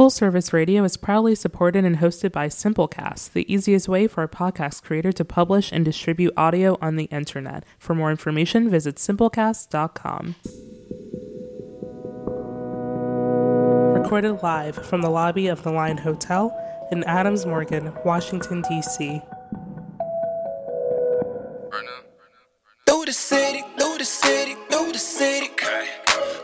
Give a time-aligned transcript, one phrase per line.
[0.00, 4.28] Full Service Radio is proudly supported and hosted by Simplecast, the easiest way for a
[4.28, 7.66] podcast creator to publish and distribute audio on the internet.
[7.78, 10.36] For more information, visit simplecast.com.
[14.02, 16.50] Recorded live from the lobby of the Line Hotel
[16.90, 19.20] in Adams Morgan, Washington, D.C.
[22.86, 25.50] Through the city, through the city, through the city.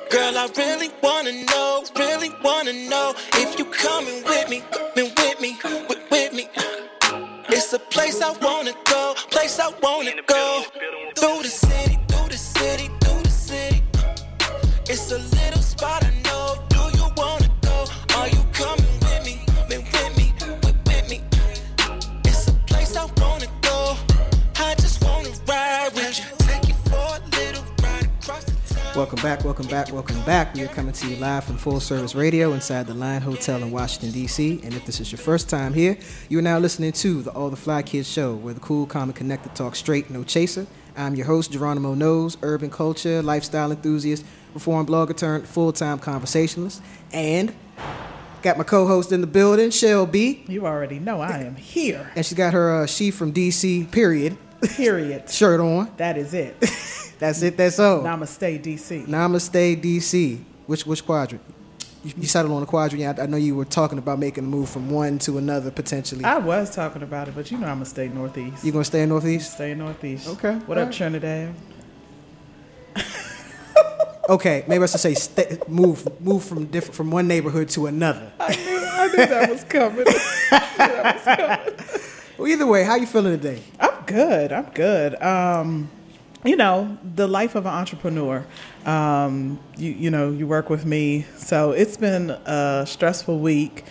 [0.09, 5.41] Girl, I really wanna know, really wanna know if you coming with me, coming with
[5.41, 5.59] me,
[5.89, 6.49] with, with me.
[7.49, 10.63] It's a place I wanna go, place I wanna go.
[11.17, 13.83] Through the city, through the city, through the city.
[14.89, 15.36] It's a
[28.97, 30.55] Welcome back, welcome back, welcome back.
[30.55, 33.71] We are coming to you live from Full Service Radio inside the Line Hotel in
[33.71, 34.61] Washington, D.C.
[34.65, 35.99] And if this is your first time here,
[36.31, 39.11] you are now listening to the All the Fly Kids Show, where the cool, calm,
[39.11, 40.67] and connected talk straight, no chaser.
[40.97, 46.81] I'm your host, Geronimo Knows, urban culture, lifestyle enthusiast, reform blogger turned full time conversationalist.
[47.13, 47.55] And
[48.41, 50.43] got my co host in the building, Shell B.
[50.49, 52.11] You already know I am here.
[52.17, 53.89] And she's got her uh, She from D.C.
[53.93, 55.29] period Period.
[55.31, 55.91] shirt on.
[55.97, 56.57] That is it.
[57.19, 58.03] That's it, that's all.
[58.03, 59.07] Namaste, DC.
[59.07, 60.39] Namaste, DC.
[60.67, 61.43] Which which quadrant?
[62.05, 63.19] You, you settled on a quadrant.
[63.19, 66.25] I, I know you were talking about making a move from one to another potentially.
[66.25, 68.63] I was talking about it, but you know I'm gonna stay northeast.
[68.63, 69.55] you gonna stay in Northeast?
[69.55, 70.29] stay in northeast.
[70.29, 70.93] Okay, What up, alright.
[70.95, 71.55] Trinidad?
[74.29, 78.33] Okay, maybe I should say stay, move move from different from one neighborhood to another.
[78.41, 80.05] I knew, I knew that was coming.
[80.51, 82.03] that was coming.
[82.37, 83.63] Well, either way, how you feeling today?
[84.07, 84.53] Good.
[84.53, 85.21] I'm good.
[85.23, 85.91] Um,
[86.45, 88.45] you know, the life of an entrepreneur.
[88.85, 93.85] Um, you you know, you work with me, so it's been a stressful week.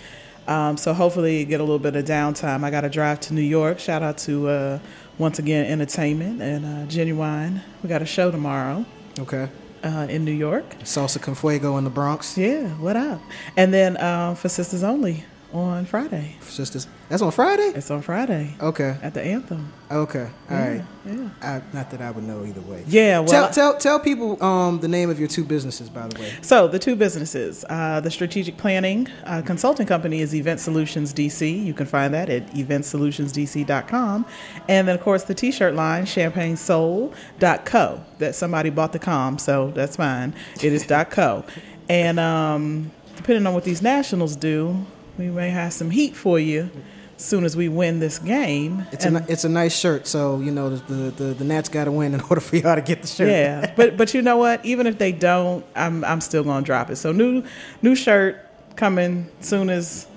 [0.48, 2.64] Um, so hopefully, you get a little bit of downtime.
[2.64, 3.80] I got to drive to New York.
[3.80, 4.80] Shout out to uh,
[5.18, 7.62] once again Entertainment and uh, Genuine.
[7.84, 8.86] We got a show tomorrow
[9.20, 9.50] Okay,
[9.84, 10.78] uh, in New York.
[10.84, 13.22] salsa con fuego in the Bronx, Yeah, what up?
[13.58, 15.24] And then uh, for Sisters Only
[15.60, 16.36] on Friday.
[16.42, 16.88] sisters.
[17.10, 17.72] That's on Friday.
[17.76, 19.72] It's on Friday Okay, at the Anthem.
[19.92, 20.84] okay, all right.
[21.06, 21.30] Yeah.
[21.42, 22.84] I, not that I would know either way.
[22.88, 26.20] Yeah, well, tell tell tell people um the name of your two businesses, by the
[26.20, 26.34] way.
[26.42, 31.64] So the two businesses, uh, the strategic planning uh, consulting company is Event Solutions DC.
[31.64, 34.26] You can find that at eventsolutionsdc.com.
[34.68, 38.06] And then of course the t-shirt line, champagnesoul.co.
[38.20, 40.34] That somebody bought the com, so that's fine.
[40.64, 41.44] It is .co.
[41.90, 44.86] And um, depending on what these nationals do,
[45.18, 46.70] we may have some heat for you
[47.18, 48.86] as soon as we win this game.
[48.92, 51.86] It's And- a it's a nice shirt, so you know the the, the, Nats got
[51.86, 53.30] to win in order for y'all to get the shirt.
[53.30, 54.64] Yeah, but but you know what?
[54.66, 56.98] Even if they don't, I'm I'm still gonna drop it.
[56.98, 57.44] So new
[57.82, 58.42] new shirt
[58.76, 60.08] coming soon as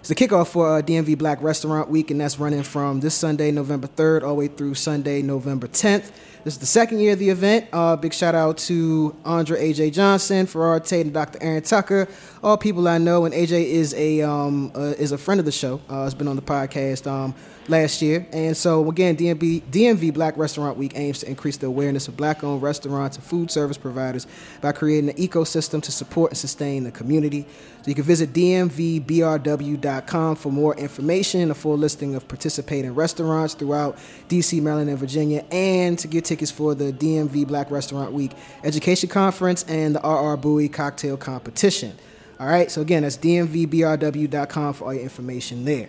[0.00, 3.50] it's the kickoff for uh, DMV Black Restaurant Week, and that's running from this Sunday,
[3.50, 6.12] November 3rd, all the way through Sunday, November 10th.
[6.44, 7.66] This is the second year of the event.
[7.72, 11.38] Uh, big shout out to Andre AJ Johnson, Furard Tate, and Dr.
[11.38, 12.06] Erinn Tucker,
[12.46, 13.24] all people I know.
[13.24, 15.80] And AJ is a um, uh, is a friend of the show.
[15.88, 17.34] Uh, has been on the podcast um,
[17.66, 22.06] last year, and so again, DMV DMV Black Restaurant Week aims to increase the awareness
[22.06, 24.28] of black-owned restaurants and food service providers
[24.60, 27.46] by creating an ecosystem to support and sustain the community.
[27.82, 33.98] So you can visit dmvbrw.com for more information, a full listing of participating restaurants throughout
[34.28, 38.30] DC, Maryland, and Virginia, and to get tickets for the DMV Black Restaurant Week
[38.62, 41.98] Education Conference and the RR Bowie Cocktail Competition.
[42.38, 45.88] All right, so again, that's dmvbrw.com for all your information there.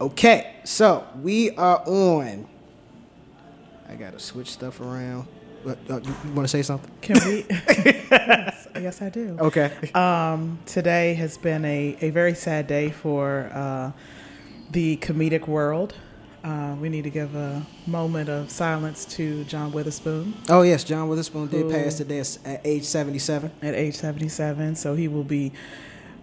[0.00, 2.46] Okay, so we are on.
[3.88, 5.26] I gotta switch stuff around.
[5.64, 6.90] What, uh, you, you want to say something?
[7.00, 7.44] Can we?
[7.48, 9.36] yes, yes, I do.
[9.40, 9.72] Okay.
[9.92, 13.90] Um, today has been a, a very sad day for uh,
[14.70, 15.94] the comedic world.
[16.44, 21.08] Uh, we need to give a moment of silence to John Witherspoon Oh yes, John
[21.08, 23.50] Witherspoon did pass today at age seventy-seven.
[23.62, 24.76] at age 77.
[24.76, 25.52] So he will be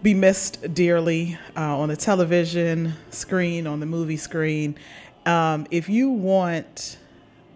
[0.01, 4.75] be missed dearly uh, on the television screen, on the movie screen.
[5.25, 6.97] Um, if you want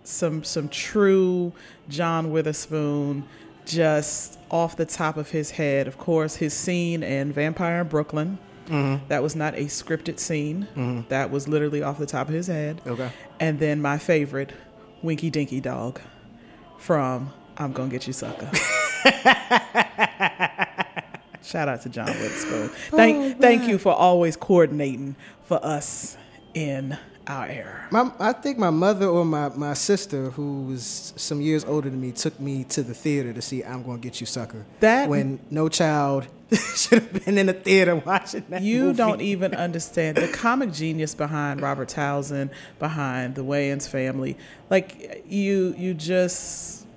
[0.03, 1.53] some some true
[1.87, 3.23] John Witherspoon,
[3.65, 8.37] just off the top of his head, of course, his scene in Vampire in Brooklyn.
[8.69, 9.07] Mm-hmm.
[9.07, 10.67] That was not a scripted scene.
[10.75, 11.09] Mm-hmm.
[11.09, 12.81] That was literally off the top of his head.
[12.85, 13.11] Okay.
[13.39, 14.53] And then my favorite,
[15.01, 15.99] Winky Dinky Dog
[16.77, 18.55] from I'm Gonna Get You Sucka.
[21.43, 22.69] Shout out to John Witherspoon.
[22.71, 26.15] Oh, thank, thank you for always coordinating for us
[26.53, 26.97] in
[27.29, 27.87] our era.
[27.91, 32.01] My, I think my mother or my, my sister, who was some years older than
[32.01, 35.39] me, took me to the theater to see "I'm Gonna Get You, Sucka." That- when
[35.49, 36.27] no child
[36.75, 38.63] should have been in the theater watching that.
[38.63, 38.97] You movie.
[38.97, 42.49] don't even understand the comic genius behind Robert Townsend,
[42.79, 44.35] behind the Wayans family.
[44.69, 46.87] Like you, you just.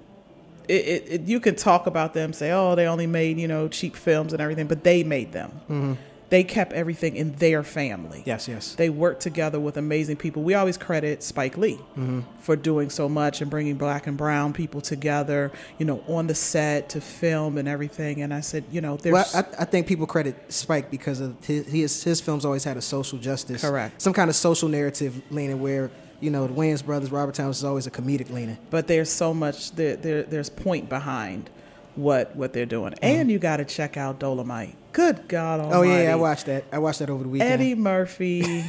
[0.68, 3.68] It, it, it, you can talk about them, say, "Oh, they only made you know
[3.68, 5.50] cheap films and everything," but they made them.
[5.68, 5.92] Mm-hmm.
[6.32, 8.22] They kept everything in their family.
[8.24, 8.74] Yes, yes.
[8.74, 10.42] They worked together with amazing people.
[10.42, 12.20] We always credit Spike Lee mm-hmm.
[12.40, 16.34] for doing so much and bringing black and brown people together, you know, on the
[16.34, 18.22] set to film and everything.
[18.22, 21.36] And I said, you know, there's Well, I, I think people credit Spike because of
[21.44, 24.00] his, his his films always had a social justice, Correct.
[24.00, 25.60] some kind of social narrative leaning.
[25.60, 25.90] Where
[26.20, 28.56] you know the Wayans brothers, Robert Townsend is always a comedic leaning.
[28.70, 31.50] but there's so much there, there there's point behind
[31.94, 32.92] what what they're doing.
[32.92, 33.04] Mm-hmm.
[33.04, 34.76] And you got to check out Dolomite.
[34.92, 35.78] Good God Almighty.
[35.78, 36.64] Oh yeah, I watched that.
[36.72, 37.50] I watched that over the weekend.
[37.50, 38.64] Eddie Murphy.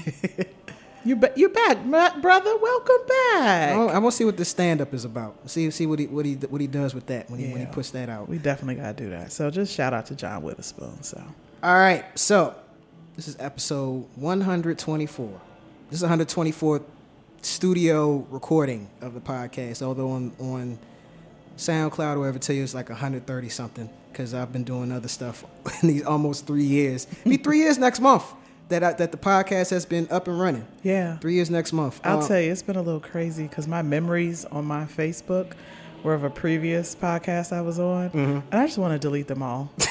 [1.05, 2.57] you ba- you're back, brother.
[2.57, 3.75] Welcome back.
[3.75, 5.49] I want, to see what the stand up is about.
[5.49, 7.65] See see what he what he what he does with that when he when he
[7.65, 8.29] puts that out.
[8.29, 9.31] We definitely got to do that.
[9.31, 11.03] So just shout out to John Witherspoon.
[11.03, 11.21] So
[11.61, 12.55] All right, so
[13.15, 15.41] this is episode 124.
[15.89, 16.83] This is 124th
[17.41, 19.81] studio recording of the podcast.
[19.81, 20.79] Although on on
[21.57, 25.43] SoundCloud will ever tell you it's like 130 something because I've been doing other stuff
[25.81, 27.05] in these almost three years.
[27.23, 28.25] Be three years next month
[28.69, 30.65] that I, that the podcast has been up and running.
[30.83, 31.99] yeah, Three years next month.
[32.03, 35.53] I'll Um, tell you, it's been a little crazy because my memories on my Facebook
[36.03, 38.39] were of a previous podcast I was on, Mm-hmm.
[38.51, 39.71] and I just want to delete them all.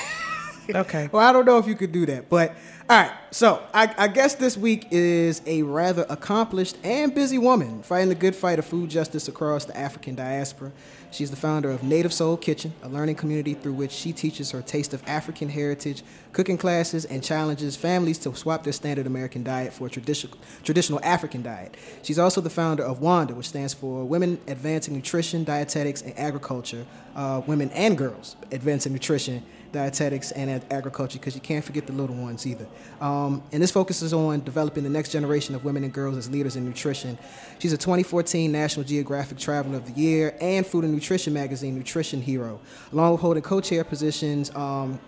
[0.77, 1.09] okay.
[1.13, 2.55] Well, I don't know if you could do that, but
[2.89, 3.13] all right.
[3.31, 8.15] So I, I guess this week is a rather accomplished and busy woman fighting the
[8.15, 10.73] good fight of food justice across the African diaspora.
[11.11, 14.95] She's the founder of NATIVSOL Kitchen, a learning community through which she teaches her taste
[14.95, 16.03] of African heritage,
[16.33, 21.01] cooking classes, and challenges families to swap their standard American diet for a traditional traditional
[21.03, 21.77] African diet.
[22.03, 26.87] She's also the founder of WANDA, which stands for Women Advancing Nutrition, Dietetics, and Agriculture.
[27.15, 29.43] Uh, women and girls advancing nutrition
[29.73, 32.67] dietetics and agriculture because you can't forget the little ones either.
[33.01, 36.57] Um, and this focuses on developing the next generation of women and girls as leaders
[36.57, 37.19] in nutrition.
[37.59, 42.23] She's a 2014 National Geographic Traveler of the Year and Food and Nutrition Magazine Nutrition
[42.23, 42.61] Hero,
[42.93, 44.55] along with holding co-chair positions.
[44.55, 45.01] Um,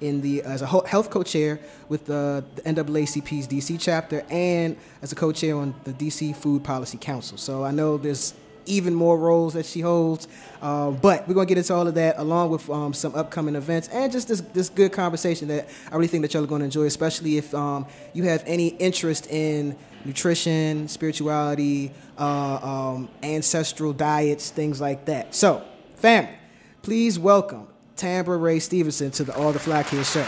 [0.00, 5.16] in the as a health co-chair with the, the NAACP's DC chapter and as a
[5.16, 7.36] co-chair on the DC Food Policy Council.
[7.36, 8.34] So I know there's
[8.68, 10.28] even more roles that she holds,
[10.62, 13.88] uh, but we're gonna get into all of that along with um, some upcoming events
[13.88, 16.84] and just this this good conversation that I really think that y'all are gonna enjoy,
[16.84, 24.80] especially if um, you have any interest in nutrition, spirituality, uh, um, ancestral diets, things
[24.80, 25.34] like that.
[25.34, 25.62] So,
[25.96, 26.34] family,
[26.82, 30.26] please welcome Tambra Raye Stevenson to the All the Fly Kids show.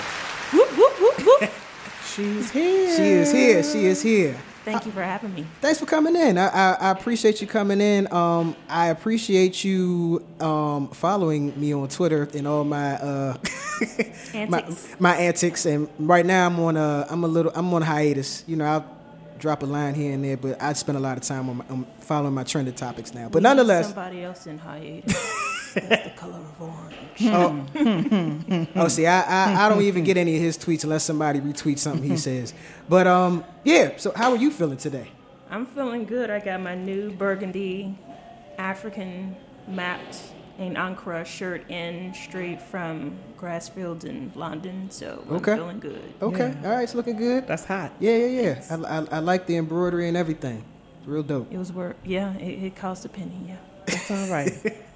[2.04, 2.96] She's here.
[2.96, 3.62] She is here.
[3.62, 4.36] She is here.
[4.72, 5.46] Thank you for having me.
[5.60, 6.38] Thanks for coming in.
[6.38, 8.12] I, I, I appreciate you coming in.
[8.12, 13.36] Um, I appreciate you um, following me on Twitter and all my uh,
[14.48, 14.96] my, Antics.
[15.00, 15.66] my antics.
[15.66, 18.44] And right now I'm on a I'm a little I'm on hiatus.
[18.46, 18.96] You know I'll
[19.38, 21.86] drop a line here and there, but I spend a lot of time on, my,
[22.00, 23.24] following my trending topics now.
[23.28, 25.46] But We nonetheless, somebody else in hiatus.
[25.74, 26.96] That's the color of orange.
[28.76, 31.80] Oh, see, I, I, I don't even get any of his tweets unless somebody retweets
[31.80, 32.54] something he says.
[32.88, 33.96] But um, yeah.
[33.96, 35.10] So how are you feeling today?
[35.50, 36.30] I'm feeling good.
[36.30, 37.98] I got my new burgundy
[38.58, 39.36] African
[39.68, 40.18] mapped
[40.58, 45.56] and Ankara shirt in straight from Grassfields in London, so I'm Okay.
[45.56, 46.02] feeling good.
[46.20, 47.46] Okay, all right, it's looking good.
[47.46, 47.92] That's hot.
[47.98, 48.62] Yeah, yeah, yeah.
[48.70, 50.62] I, I, I like the embroidery and everything.
[50.98, 51.50] It's real dope.
[51.50, 51.96] It was worth.
[52.04, 53.40] Yeah, it, it cost a penny.
[53.48, 54.52] Yeah, That's all right.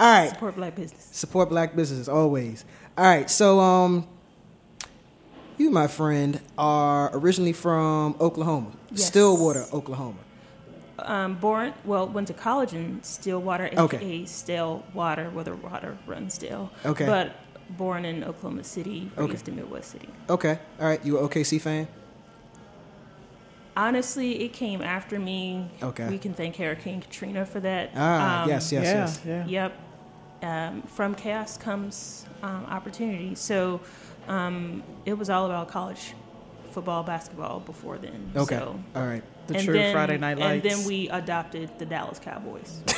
[0.00, 1.08] All right, support black business.
[1.12, 2.64] support black businesses always.
[2.98, 4.06] All right, so um,
[5.58, 9.06] you, my friend, are originally from Oklahoma, Yes.
[9.06, 10.18] Stillwater, Oklahoma.
[10.98, 13.96] Um, born, well, went to college in Stillwater, Okay.
[13.96, 16.70] aka Stillwater, where the water runs still.
[16.84, 17.06] Okay.
[17.06, 17.34] But
[17.70, 19.30] born in Oklahoma City, Okay.
[19.32, 20.08] raised in Midwest City.
[20.28, 20.58] Okay.
[20.78, 21.04] All right.
[21.04, 21.88] You an OKC fan?
[23.76, 25.68] Honestly, it came after me.
[25.82, 26.08] Okay.
[26.08, 27.90] We can thank Hurricane Katrina for that.
[27.96, 29.20] Ah, Um, yes, yes, yeah, yes.
[29.26, 29.46] yeah.
[29.46, 29.72] Yep.
[30.42, 33.34] Um, from chaos comes um, opportunity.
[33.34, 33.80] So
[34.28, 36.14] um, it was all about college
[36.72, 38.32] football, basketball before then.
[38.36, 38.56] Okay.
[38.56, 39.22] So, All right.
[39.46, 40.64] The and true then, Friday Night Lights.
[40.66, 42.80] And then we adopted the Dallas Cowboys.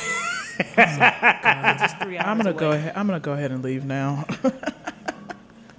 [0.57, 2.93] Just three I'm gonna go ahead.
[2.95, 4.25] I'm gonna go ahead and leave now.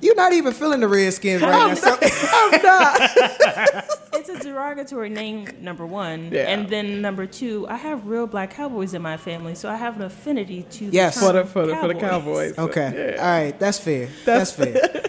[0.01, 1.75] You're not even feeling the Redskins right now.
[1.75, 1.97] So,
[4.29, 6.31] It's a derogatory name, number one.
[6.33, 6.43] Yeah.
[6.53, 9.97] And then number two, I have real black cowboys in my family, so I have
[9.97, 11.15] an affinity to the Yes.
[11.21, 12.59] term for the for the, for the Cowboys.
[12.59, 13.13] okay.
[13.15, 13.23] Yeah.
[13.23, 13.59] All right.
[13.59, 14.09] That's fair.
[14.25, 15.05] That's, fair.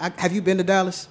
[0.00, 1.08] I, have you been to Dallas?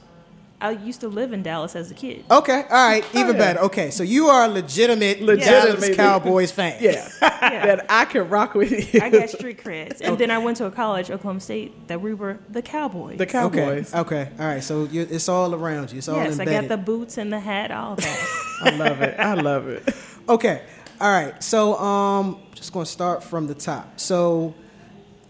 [0.61, 2.25] I used to live in Dallas as a kid.
[2.29, 2.63] Okay.
[2.69, 3.05] All right.
[3.13, 3.37] Even Oh, yeah.
[3.37, 3.59] better.
[3.61, 3.91] Okay.
[3.91, 5.79] So you are a legitimate, Legitimate.
[5.79, 6.77] Dallas Cowboys fan.
[6.81, 7.65] Yeah, Yeah.
[7.65, 8.99] that I can rock with you.
[9.01, 10.01] I got street creds.
[10.01, 13.17] And then I went to a college, Oklahoma State, that we were the Cowboys.
[13.17, 13.31] the Okay.
[13.31, 13.93] Cowboys.
[13.95, 14.29] Okay.
[14.37, 14.61] All right.
[14.63, 15.99] So you it's all around you.
[15.99, 18.27] It's all yes, I got the boots and the hat, all that.
[18.61, 19.19] I love it.
[19.19, 19.83] I love it.
[20.29, 20.61] Okay.
[21.01, 21.41] All right.
[21.41, 23.99] So um just going to start from the top.
[23.99, 24.53] So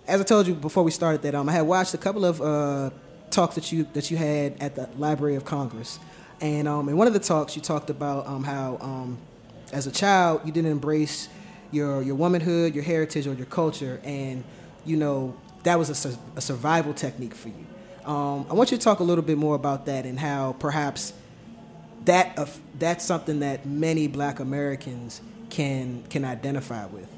[0.08, 2.42] as I told you before we started that um I had watched a couple of
[2.42, 2.90] uh
[3.32, 6.00] talks that you that you had at the Library of Congress.
[6.42, 9.18] And um in one of the talks you talked about um how um
[9.72, 11.30] as a child you didn't embrace
[11.72, 14.44] your your womanhood, your heritage or your culture and
[14.86, 17.66] you know that was a, sur- a survival technique for you.
[18.06, 21.14] Um, I want you to talk a little bit more about that and how perhaps
[22.06, 22.46] that uh,
[22.80, 27.10] that's something that many Black Americans can can identify with.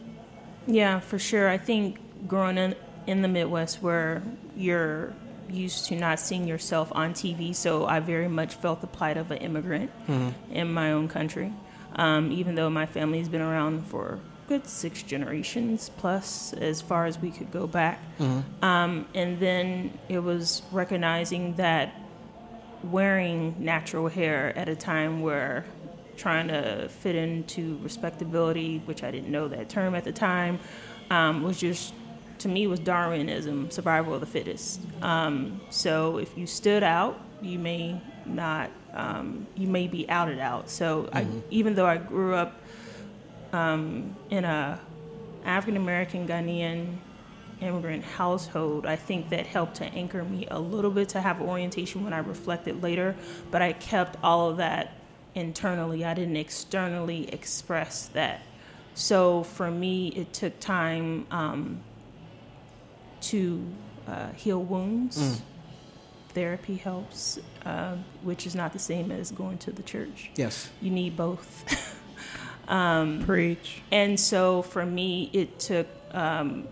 [0.67, 1.47] yeah, for sure.
[1.49, 2.75] I think growing in,
[3.07, 4.23] in the Midwest where
[4.55, 5.13] you're
[5.51, 9.31] used to not seeing yourself on TV, so I very much felt the plight of
[9.31, 9.91] an immigrant
[10.51, 11.53] in my own country.
[11.95, 17.19] Um, even though my family's been around for good six generations plus, as far as
[17.19, 17.99] we could go back.
[18.61, 21.93] Um, and then it was recognizing that
[22.83, 25.65] wearing natural hair at a time where
[26.17, 30.59] trying to fit into respectability, which I didn't know that term at the time,
[31.09, 31.93] um, was just
[32.41, 34.81] to me was Darwinism, survival of the fittest.
[35.01, 40.69] Um, so if you stood out, you may not, um, you may be outed out.
[40.69, 42.59] So I, even though I grew up
[43.53, 44.79] um, in a
[45.45, 46.97] African American Ghanaian
[47.61, 52.03] immigrant household, I think that helped to anchor me a little bit to have orientation
[52.03, 53.15] when I reflected later.
[53.49, 54.93] But I kept all of that
[55.35, 56.03] internally.
[56.05, 58.41] I didn't externally express that.
[58.93, 61.81] So for me, it took time um,
[63.21, 63.65] to
[64.07, 65.41] uh, heal wounds.
[66.29, 70.31] Therapy helps, uh, which is not the same as going to the church.
[70.35, 70.69] Yes.
[70.81, 71.97] You need both.
[73.25, 73.81] Preach.
[73.91, 76.67] And so for me, it took um,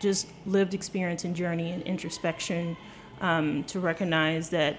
[0.00, 2.76] just lived experience and journey and introspection
[3.20, 4.78] um, to recognize that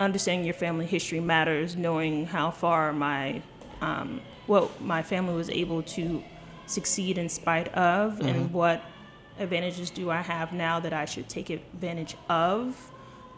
[0.00, 3.42] understanding your family history matters, knowing how far my
[3.80, 6.22] um, what my family was able to
[6.66, 8.82] succeed in spite of, and what
[9.38, 12.76] advantages do I have now that I should take advantage of,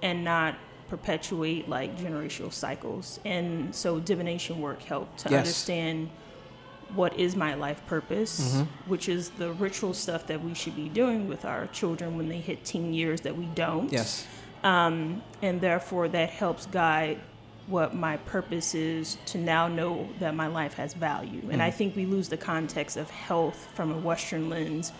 [0.02, 0.54] and not
[0.88, 3.20] perpetuate like generational cycles.
[3.24, 5.38] And so divination work helped to Yes.
[5.40, 6.08] understand
[6.94, 11.28] what is my life purpose, which is the ritual stuff that we should be doing
[11.28, 14.26] with our children when they hit teen years that we don't Yes.
[14.64, 17.18] um, and therefore that helps guide
[17.66, 21.42] what my purpose is to now know that my life has value.
[21.50, 24.90] And I think we lose the context of health from a Western lens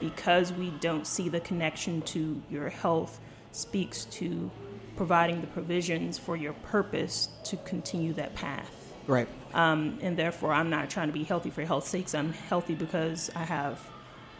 [0.00, 3.20] because we don't see the connection to your health
[3.52, 4.50] speaks to
[4.96, 8.94] providing the provisions for your purpose to continue that path.
[9.06, 9.28] Right.
[9.54, 12.14] Um, and therefore, I'm not trying to be healthy for health's sakes.
[12.14, 13.80] I'm healthy because I have,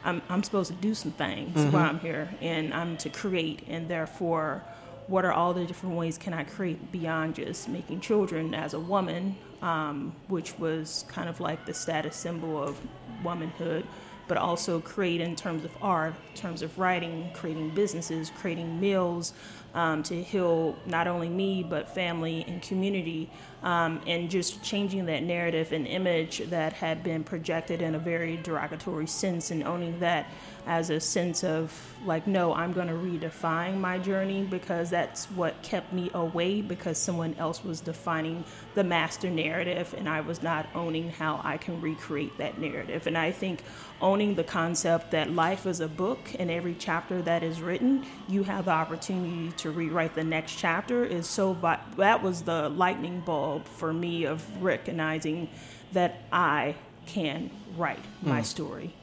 [0.04, 3.62] I'm, I'm supposed to do some things while I'm here, and I'm to create.
[3.68, 4.62] And therefore,
[5.06, 8.80] what are all the different ways can I create beyond just making children as a
[8.80, 12.78] woman, um, which was kind of like the status symbol of
[13.24, 13.86] womanhood,
[14.28, 19.32] but also create in terms of art, in terms of writing, creating businesses, creating meals
[19.74, 23.30] um, to heal not only me but family and community,
[23.62, 28.36] um, and just changing that narrative and image that had been projected in a very
[28.36, 30.30] derogatory sense, and owning that
[30.66, 31.72] as a sense of
[32.04, 36.98] like, no, I'm going to redefine my journey because that's what kept me away because
[36.98, 38.44] someone else was defining
[38.74, 43.06] the master narrative, and I was not owning how I can recreate that narrative.
[43.06, 43.62] And I think
[44.00, 48.44] owning the concept that life is a book and every chapter that is written, you
[48.44, 53.20] have the opportunity to rewrite the next chapter is so vi- that was the lightning
[53.20, 55.48] bulb for me of recognizing
[55.92, 58.94] that I can write my story.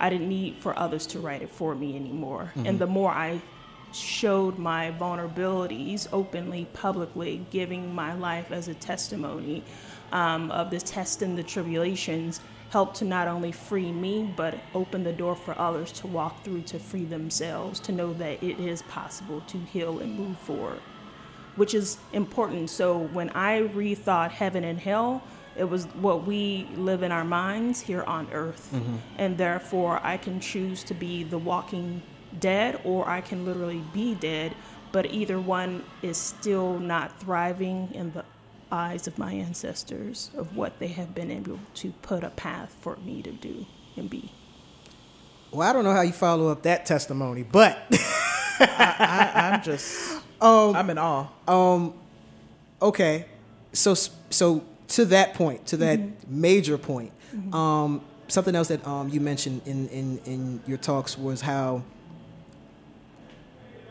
[0.00, 2.52] I didn't need for others to write it for me anymore.
[2.54, 3.40] And the more I
[3.92, 9.64] showed my vulnerabilities openly, publicly, giving my life as a testimony
[10.12, 15.04] um, of the tests and the tribulations, helped to not only free me, but open
[15.04, 18.82] the door for others to walk through to free themselves, to know that it is
[18.82, 20.80] possible to heal and move forward,
[21.56, 22.68] which is important.
[22.68, 25.22] So when I rethought heaven and hell,
[25.56, 28.70] it was what we live in our minds here on earth.
[28.72, 28.96] Mm-hmm.
[29.16, 32.02] And therefore, I can choose to be the walking
[32.38, 34.54] dead or I can literally be dead,
[34.92, 38.24] but either one is still not thriving in the
[38.70, 42.96] eyes of my ancestors of what they have been able to put a path for
[42.98, 44.32] me to do and be.
[45.50, 47.78] Well, I don't know how you follow up that testimony, but
[48.60, 51.28] I, I'm just, um, I'm in awe.
[51.46, 51.94] um,
[52.82, 53.26] okay.
[53.72, 57.12] So so to that point, to that major point,
[57.52, 61.82] um, something else that um you mentioned in in in your talks was how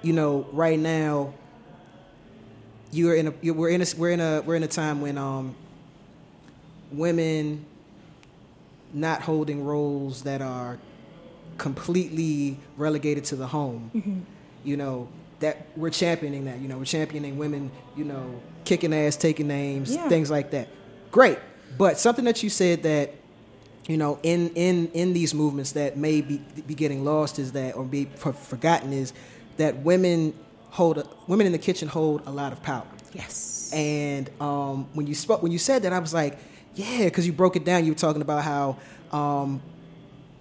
[0.02, 1.34] you know right now
[2.92, 5.56] you're in a we're in a we're in a we're in a time when um
[6.92, 7.66] women
[8.94, 10.80] not holding roles that are
[11.58, 14.26] completely relegated to the home.
[14.64, 15.08] You know
[15.40, 19.94] that we're championing that you know we're championing women you know kicking ass taking names
[19.94, 20.08] Yeah.
[20.10, 20.68] things like that.
[21.12, 21.38] Great.
[21.78, 23.14] But something that you said that
[23.88, 27.76] you know in in in these movements that may be, be getting lost is that
[27.76, 29.14] or be for, forgotten is
[29.58, 30.34] that women
[30.78, 33.72] hold a, women in the kitchen hold a lot of power Yes.
[33.74, 36.38] and um, when you spoke, when you said that, I was like,
[36.76, 37.84] yeah, because you broke it down.
[37.86, 38.78] You were talking about how
[39.12, 39.62] um,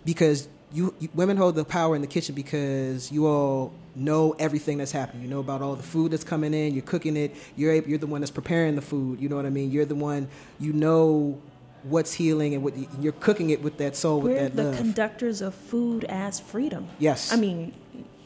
[0.04, 4.76] because you, you women hold the power in the kitchen because you all know everything
[4.78, 5.22] that's happening.
[5.22, 6.74] You know about all the food that's coming in.
[6.74, 7.34] You're cooking it.
[7.56, 9.20] You're you're the one that's preparing the food.
[9.20, 9.70] You know what I mean.
[9.70, 10.28] You're the one.
[10.60, 11.40] You know
[11.84, 14.76] what's healing and what you're cooking it with that soul, with We're that the love.
[14.76, 16.88] conductors of food as freedom.
[16.98, 17.32] Yes.
[17.32, 17.72] I mean,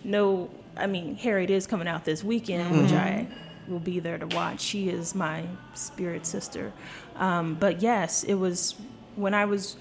[0.02, 0.50] no,
[0.80, 3.26] I mean, Harriet is coming out this weekend, which I
[3.68, 4.60] will be there to watch.
[4.60, 6.72] She is my spirit sister.
[7.16, 8.74] Um, but yes, it was
[9.16, 9.76] when I was.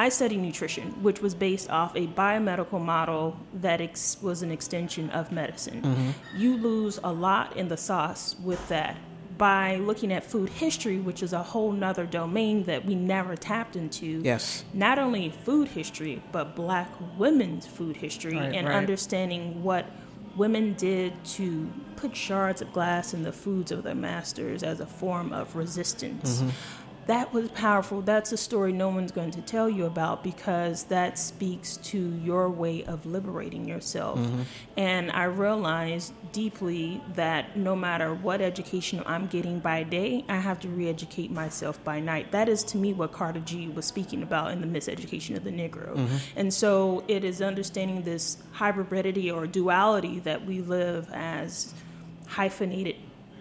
[0.00, 5.10] I studied nutrition, which was based off a biomedical model that ex- was an extension
[5.10, 6.14] of medicine.
[6.36, 8.96] You lose a lot in the sauce with that
[9.38, 13.76] by looking at food history, which is a whole nother domain that we never tapped
[13.76, 14.64] into yes.
[14.74, 18.76] not only food history, but black women's food history Right, and right.
[18.76, 19.86] understanding what
[20.36, 24.86] women did to put shards of glass in the foods of their masters as a
[24.86, 26.40] form of resistance.
[26.40, 26.48] Mm-hmm.
[27.08, 28.02] That was powerful.
[28.02, 32.50] That's a story no one's going to tell you about because that speaks to your
[32.50, 34.18] way of liberating yourself.
[34.18, 34.42] Mm-hmm.
[34.76, 40.60] And I realized deeply that no matter what education I'm getting by day, I have
[40.60, 42.30] to re educate myself by night.
[42.32, 45.50] That is to me what Carter G was speaking about in the miseducation of the
[45.50, 45.96] Negro.
[45.96, 46.16] Mm-hmm.
[46.36, 51.72] And so it is understanding this hybridity or duality that we live as
[52.26, 52.96] hyphenated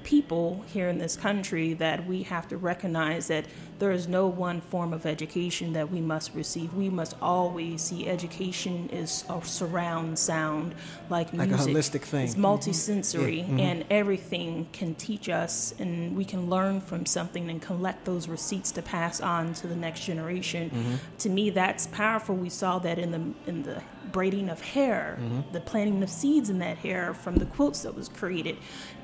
[0.08, 3.44] people here in this country that we have to recognize that
[3.78, 6.74] there is no one form of education that we must receive.
[6.74, 10.76] We must always see education is a surround sound,
[11.10, 11.52] like music.
[11.52, 12.24] Like a holistic thing.
[12.24, 12.46] It's mm-hmm.
[12.46, 13.60] multisensory, mm-hmm.
[13.60, 18.72] and everything can teach us, and we can learn from something and collect those receipts
[18.72, 20.70] to pass on to the next generation.
[20.70, 20.96] Mm-hmm.
[21.18, 22.34] To me, that's powerful.
[22.34, 25.20] We saw that in the in the braiding of hair,
[25.52, 28.58] the planting of seeds in that hair from the quilts that was created.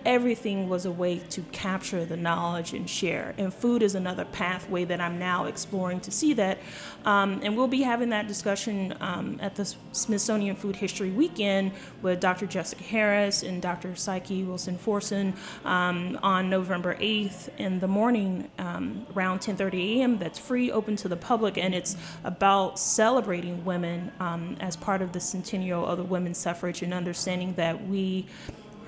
[0.05, 3.33] Everything was a way to capture the knowledge and share.
[3.37, 6.59] And food is another pathway that I'm now exploring to see that.
[7.05, 12.19] Um, and we'll be having that discussion um, at the Smithsonian Food History Weekend with
[12.19, 12.45] Dr.
[12.45, 13.95] Jessica Harris and Dr.
[13.95, 15.33] Psyche Williams-Forson
[15.65, 20.17] um, on November 8th in the morning um, around 10:30 a.m.
[20.17, 25.11] That's free, open to the public, and it's about celebrating women um, as part of
[25.11, 28.27] the centennial of the women's suffrage and understanding that we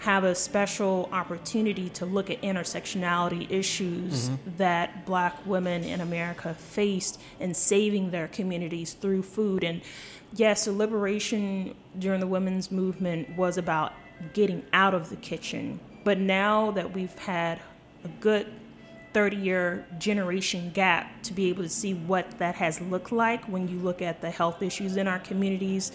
[0.06, 4.58] have a special opportunity to look at intersectionality issues mm-hmm.
[4.58, 9.64] that black women in America faced in saving their communities through food.
[9.64, 9.82] And
[10.36, 13.94] yes, the liberation during the women's movement was about
[14.34, 15.80] getting out of the kitchen.
[16.04, 17.60] But now that we've had
[18.04, 18.46] a good
[19.14, 23.68] 30 year generation gap to be able to see what that has looked like when
[23.68, 25.92] you look at the health issues in our communities,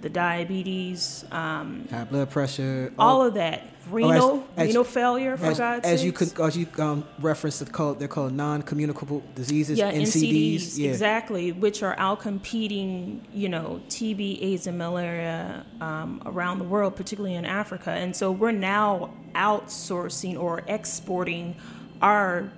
[0.00, 2.92] the diabetes, um, High blood pressure.
[2.98, 3.62] all of that.
[3.90, 7.64] Renal, as- renal failure, for as, God's as you could, as you um, referenced, the
[7.64, 10.56] called they're called non-communicable diseases, yeah, NCDs.
[10.56, 10.90] NCDs, yeah.
[10.90, 17.34] exactly, which are outcompeting, you know, TB, AIDS, and malaria um, around the world, particularly
[17.34, 17.90] in Africa.
[17.90, 21.56] And so we're now outsourcing or exporting
[22.02, 22.52] our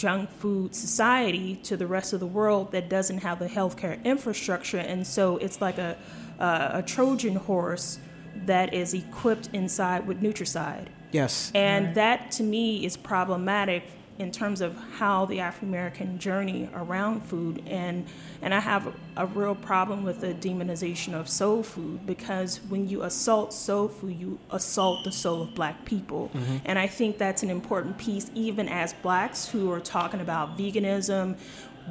[0.00, 4.78] junk food society to the rest of the world that doesn't have the healthcare infrastructure,
[4.78, 5.94] and so it's like a
[6.40, 7.98] a, a Trojan horse
[8.46, 10.86] that is equipped inside with Nutricide.
[11.12, 11.50] Yes.
[11.54, 13.84] And that to me is problematic
[14.20, 18.06] in terms of how the African American journey around food and
[18.42, 23.02] and I have a real problem with the demonization of soul food because when you
[23.02, 26.58] assault soul food you assault the soul of black people mm-hmm.
[26.66, 31.38] and I think that's an important piece even as blacks who are talking about veganism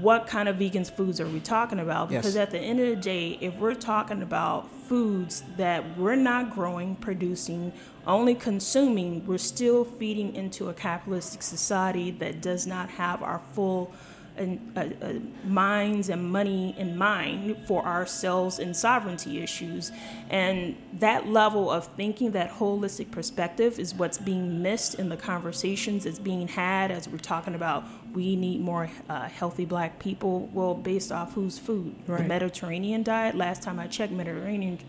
[0.02, 2.22] what kind of vegan foods are we talking about Yes.
[2.22, 6.52] because at the end of the day if we're talking about foods that we're not
[6.52, 7.72] growing producing
[8.08, 13.94] only consuming we're still feeding into a capitalistic society that does not have our full
[14.40, 19.92] and, uh, uh, minds and money in mind for ourselves and sovereignty issues.
[20.30, 26.06] And that level of thinking, that holistic perspective, is what's being missed in the conversations
[26.06, 30.50] that's being had as we're talking about we need more uh, healthy black people.
[30.54, 31.96] Well, based off whose food?
[32.06, 32.28] The Right.
[32.28, 33.36] Mediterranean diet.
[33.36, 34.80] Last time I checked, Mediterranean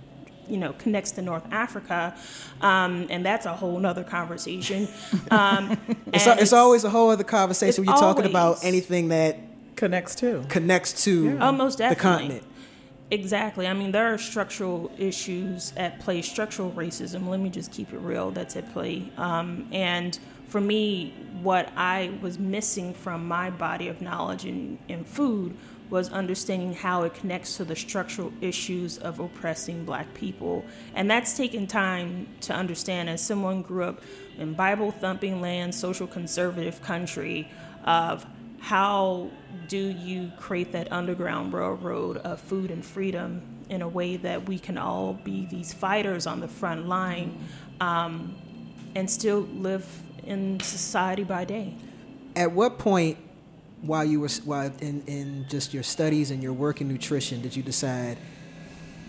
[0.48, 2.14] you know connects to North Africa,
[2.61, 4.88] um, and that's a whole nother conversation.
[5.30, 5.78] Um,
[6.12, 9.38] It's, and it's always a whole other conversation when you're talking about anything that
[9.76, 12.42] Connects to connects to Oh, most the continent.
[13.11, 13.66] Exactly.
[13.66, 17.26] I mean, there are structural issues at play, structural racism.
[17.28, 18.30] Let me just keep it real.
[18.30, 19.11] That's at play.
[19.16, 20.18] Um, and
[20.50, 25.56] for me, what I was missing from my body of knowledge in, in food
[25.90, 30.64] was understanding how it connects to the structural issues of oppressing black people.
[30.94, 34.02] And that's taken time to understand as someone grew up
[34.38, 37.48] in Bible thumping land, social conservative country
[37.84, 38.26] of
[38.58, 39.30] how
[39.68, 44.58] do you create that underground railroad of food and freedom in a way that we
[44.58, 47.38] can all be these fighters on the front line
[47.80, 48.34] um,
[48.94, 49.86] and still live
[50.24, 51.74] in society by day?
[52.37, 53.18] At what point,
[53.83, 57.56] while you were while in, in just your studies and your work in nutrition, did
[57.56, 58.18] you decide,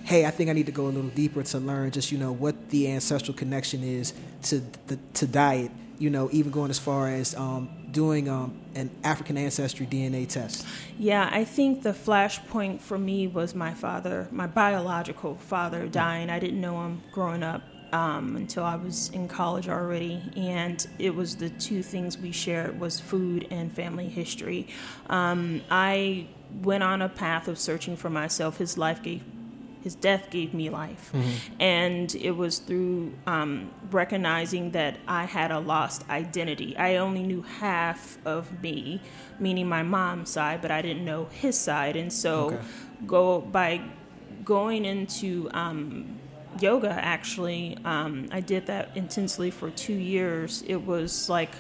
[0.04, 2.32] hey, I think I need to go a little deeper to learn just you know
[2.32, 5.72] what the ancestral connection is to the to diet?
[6.00, 10.66] You know, even going as far as um, doing um, an African ancestry DNA test.
[10.98, 16.32] Yeah, I think the flashpoint for me was my father, my biological father dying.
[16.32, 21.14] I didn't know him growing up um, until I was in college already, and it
[21.16, 24.68] was the two things we shared was food and family history.
[25.10, 26.28] Um, I
[26.64, 28.58] went on a path of searching for myself.
[28.58, 29.24] His life gave
[29.84, 31.12] his death gave me life.
[31.60, 36.78] And it was through um, recognizing that I had a lost identity.
[36.78, 39.02] I only knew half of me,
[39.40, 41.96] meaning my mom's side, but I didn't know his side.
[41.96, 42.60] And so, Okay.
[43.08, 43.82] go by
[44.46, 46.20] going into um,
[46.60, 50.64] yoga, actually, um, I did that intensely for two years.
[50.68, 51.52] It was like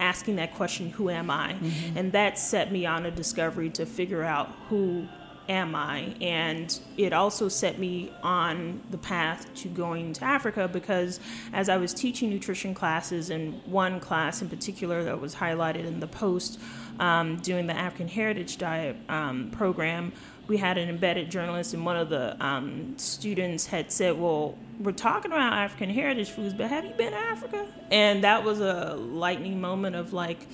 [0.00, 1.56] asking that question, Who am I?
[1.96, 5.08] And that set me on a discovery to figure out who
[5.48, 6.14] am I?
[6.20, 11.20] And it also set me on the path to going to Africa because
[11.52, 16.00] as I was teaching nutrition classes, and one class in particular that was highlighted in
[16.00, 16.60] the post
[17.00, 20.12] um, doing the African Heritage Diet um, program,
[20.48, 24.92] we had an embedded journalist, and one of the um, students had said, Well, we're
[24.92, 27.66] talking about African heritage foods, but have you been to Africa?
[27.90, 30.46] And that was a lightning moment of like,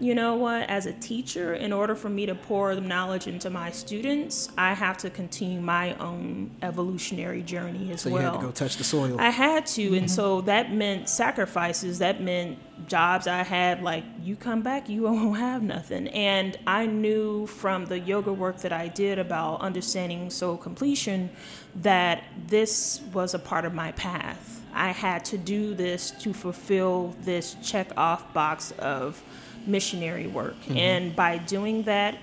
[0.00, 3.50] you know what, as a teacher, in order for me to pour the knowledge into
[3.50, 8.32] my students, I have to continue my own evolutionary journey as So you well.
[8.32, 9.20] had to go touch the soil.
[9.20, 10.06] I had to, and mm-hmm.
[10.06, 11.98] so that meant sacrifices.
[11.98, 12.58] That meant
[12.88, 13.82] jobs I had.
[13.82, 16.08] Like you come back, you won't have nothing.
[16.08, 21.28] And I knew from the yoga work that I did about understanding soul completion
[21.76, 24.62] that this was a part of my path.
[24.72, 29.22] I had to do this to fulfill this check off box of
[29.70, 32.18] missionary work, and by doing that,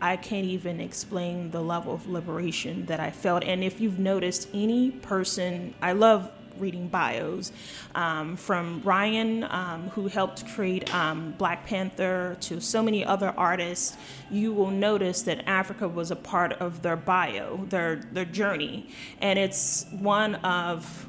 [0.00, 3.42] I can't even explain the level of liberation that I felt.
[3.44, 7.52] And if you've noticed any person, I love reading bios
[7.94, 13.96] um, from Ryan, um, who helped create um, Black Panther, to so many other artists,
[14.30, 18.88] you will notice that Africa was a part of their bio, their their journey,
[19.20, 21.06] and it's one of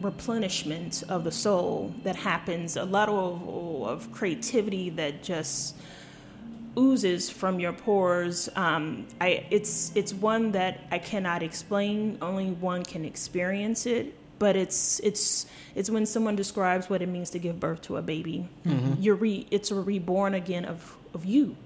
[0.00, 5.76] replenishment of the soul that happens, a lot of creativity that just
[6.78, 8.48] oozes from your pores.
[8.54, 12.18] Um, I, it's it's one that I cannot explain.
[12.20, 14.14] Only one can experience it.
[14.38, 18.02] But it's it's it's when someone describes what it means to give birth to a
[18.02, 18.46] baby.
[19.00, 21.56] You're re, it's a reborn again of of you,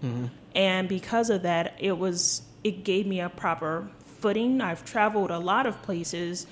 [0.55, 3.89] and because of that, it was it gave me a proper
[4.21, 4.61] footing.
[4.61, 6.47] I've traveled a lot of places,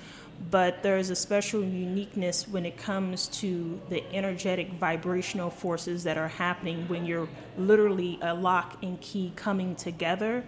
[0.51, 6.27] but there's a special uniqueness when it comes to the energetic vibrational forces that are
[6.27, 10.43] happening when you're literally a lock and key coming together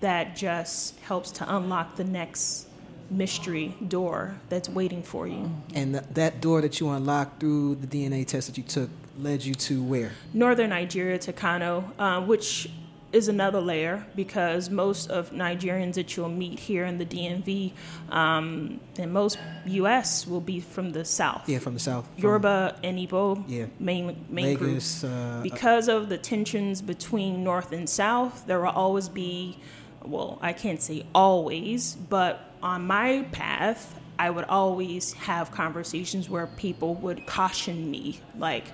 [0.00, 2.68] that just helps to unlock the next
[3.10, 5.50] mystery door that's waiting for you.
[5.74, 9.44] And th- that door that you unlocked through the DNA test that you took led
[9.44, 10.12] you to where?
[10.32, 12.68] Northern Nigeria to Kano, uh, which
[13.14, 17.72] is another layer because most of Nigerians that you'll meet here in the DMV
[18.10, 20.26] um, and most U.S.
[20.26, 21.48] will be from the south.
[21.48, 22.08] Yeah, from the south.
[22.16, 23.66] Yoruba and Igbo, Yeah.
[23.78, 25.12] main main Lagos, group.
[25.12, 29.58] uh, because of the tensions between North and South, there will always be,
[30.04, 36.46] well, I can't say always, but on my path, I would always have conversations where
[36.46, 38.64] people would caution me, like.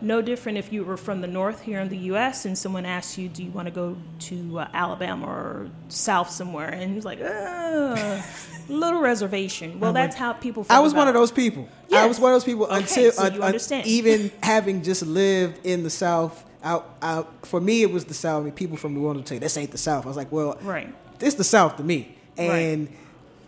[0.00, 2.44] No different if you were from the north here in the U.S.
[2.44, 6.68] and someone asked you, "Do you want to go to uh, Alabama or South somewhere?"
[6.68, 8.20] and he was like, "Uh,
[8.68, 10.64] little reservation." Well, that's how people.
[10.64, 11.68] Feel I was one of those people.
[11.92, 13.86] I was one of those people Okay, until so you un- un- understand.
[13.86, 16.44] even having just lived in the South.
[16.62, 17.46] Out, out.
[17.46, 18.40] For me, it was the South.
[18.42, 20.04] I mean, people from New Orleans would say this ain't the South.
[20.04, 20.92] I was like, well, Right.
[21.20, 22.16] this the South to me.
[22.36, 22.88] And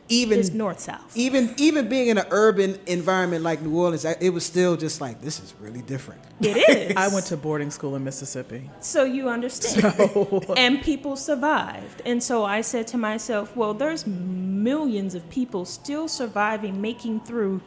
[0.08, 1.16] even It's north south.
[1.16, 5.00] even even being in an urban environment like New Orleans, I- it was still just
[5.00, 6.20] like this is really different.
[6.40, 6.56] It
[6.90, 6.96] is.
[6.96, 8.70] I went to boarding school in Mississippi.
[8.80, 9.94] So you understand.
[9.94, 10.42] So.
[10.56, 12.02] and people survived.
[12.06, 17.60] And so I said to myself, well, there's millions of people still surviving, making through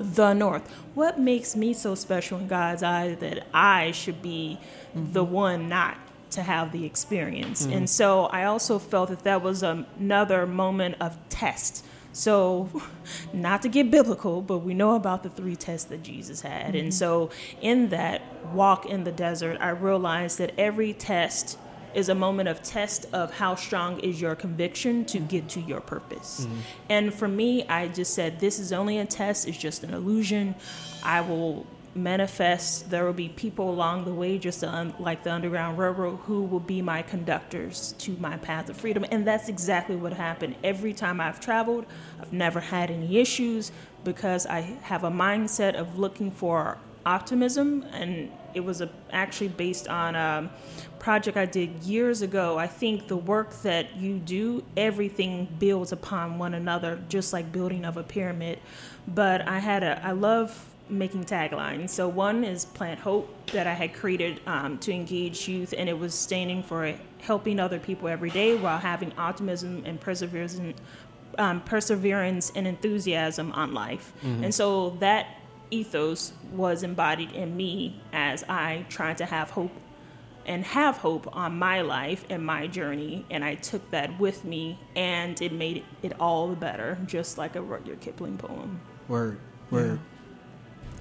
[0.00, 0.68] the North.
[0.94, 4.58] What makes me so special in God's eyes that I should be
[4.94, 5.32] the mm-hmm.
[5.32, 5.98] one not
[6.30, 7.62] to have the experience?
[7.62, 7.76] Mm-hmm.
[7.76, 11.84] And so I also felt that that was another moment of test.
[12.12, 12.68] So,
[13.32, 16.74] not to get biblical, but we know about the three tests that Jesus had.
[16.74, 16.90] And mm-hmm.
[16.90, 21.58] so, in that walk in the desert, I realized that every test
[21.94, 25.80] is a moment of test of how strong is your conviction to get to your
[25.80, 26.44] purpose.
[26.44, 26.60] Mm-hmm.
[26.88, 30.54] And for me, I just said, this is only a test, it's just an illusion.
[31.02, 31.66] I will
[32.02, 32.90] manifest.
[32.90, 36.60] There will be people along the way, just un- like the Underground Railroad, who will
[36.60, 39.04] be my conductors to my path of freedom.
[39.10, 40.56] And that's exactly what happened.
[40.64, 41.86] Every time I've traveled,
[42.20, 43.72] I've never had any issues
[44.04, 47.84] because I have a mindset of looking for optimism.
[47.92, 50.50] And it was a, actually based on a
[50.98, 52.58] project I did years ago.
[52.58, 57.84] I think the work that you do, everything builds upon one another, just like building
[57.84, 58.58] of a pyramid.
[59.06, 61.90] But I had a, I love making taglines.
[61.90, 65.98] So one is Plant Hope that I had created um, to engage youth, and it
[65.98, 70.60] was standing for helping other people every day while having optimism and perseverance,
[71.38, 74.12] um, perseverance and enthusiasm on life.
[74.22, 75.26] And so that
[75.70, 79.72] ethos was embodied in me as I tried to have hope
[80.46, 84.78] and have hope on my life and my journey and i took that with me
[84.96, 89.38] and it made it all the better just like a rudyard kipling poem Word,
[89.70, 90.00] word.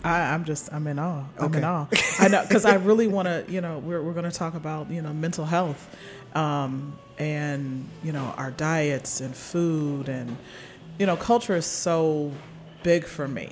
[0.07, 1.25] I, I'm just, I'm in awe.
[1.37, 1.57] I'm Okay.
[1.59, 1.87] in awe.
[2.19, 4.89] I know, because I really want to, you know, we're, we're going to talk about,
[4.89, 5.95] you know, mental health
[6.35, 10.37] um, and, you know, our diets and food and,
[10.99, 12.31] you know, culture is so
[12.83, 13.49] big for me.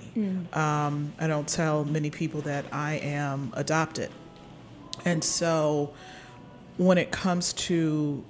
[0.53, 4.09] Um, I don't tell many people that I am adopted.
[5.03, 5.93] And so
[6.77, 8.23] when it comes to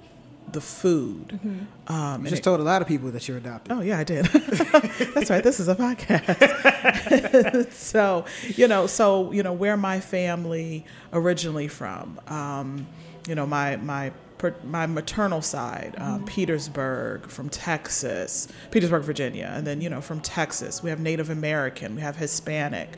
[0.52, 1.38] the food,
[1.88, 3.72] um, and Just it- told a lot of people that you're adopted.
[3.72, 4.24] Oh yeah, I did.
[5.14, 5.42] That's right.
[5.42, 7.72] This is a podcast.
[7.72, 12.20] so you know, so you know, where my family originally from.
[12.28, 12.86] Um,
[13.28, 14.12] you know, my my
[14.64, 20.82] my maternal side, um, Petersburg, from Texas, Petersburg, Virginia, and then you know from Texas
[20.82, 22.90] we have Native American, we have Hispanic.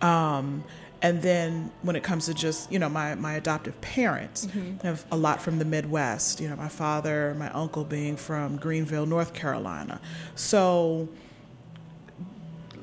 [0.00, 0.64] Um,
[1.02, 4.46] and then when it comes to just you know my, my adoptive parents
[4.82, 8.56] I have a lot from the midwest you know my father my uncle being from
[8.56, 10.00] greenville north carolina.
[10.36, 11.08] So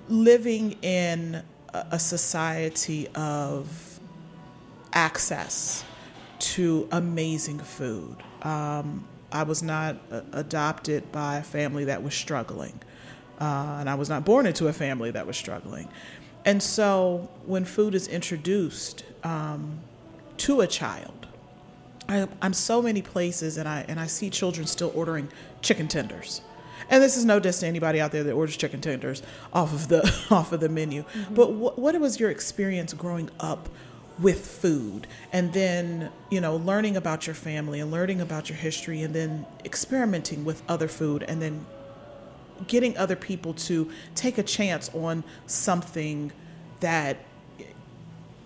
[0.10, 1.42] living in
[1.74, 4.00] a, a society of
[4.94, 5.84] access
[6.40, 12.80] to amazing food um, i was not uh, adopted by a family that was struggling.
[13.40, 15.88] Uh, and i was not born into a family that was struggling
[16.50, 19.82] and so when food is introduced um,
[20.38, 21.28] to a child,
[22.08, 25.28] I, I'm so many places and I, and I see children still ordering
[25.62, 26.42] chicken tenders.
[26.90, 29.22] And this is no diss to anybody out there that orders chicken tenders
[29.54, 31.06] off of the off of the menu.
[31.30, 33.70] But what, what was your experience growing up
[34.18, 39.04] with food, and then you know learning about your family and learning about your history,
[39.04, 41.64] and then experimenting with other food, and then
[42.68, 46.32] getting other people to take a chance on something
[46.80, 47.18] that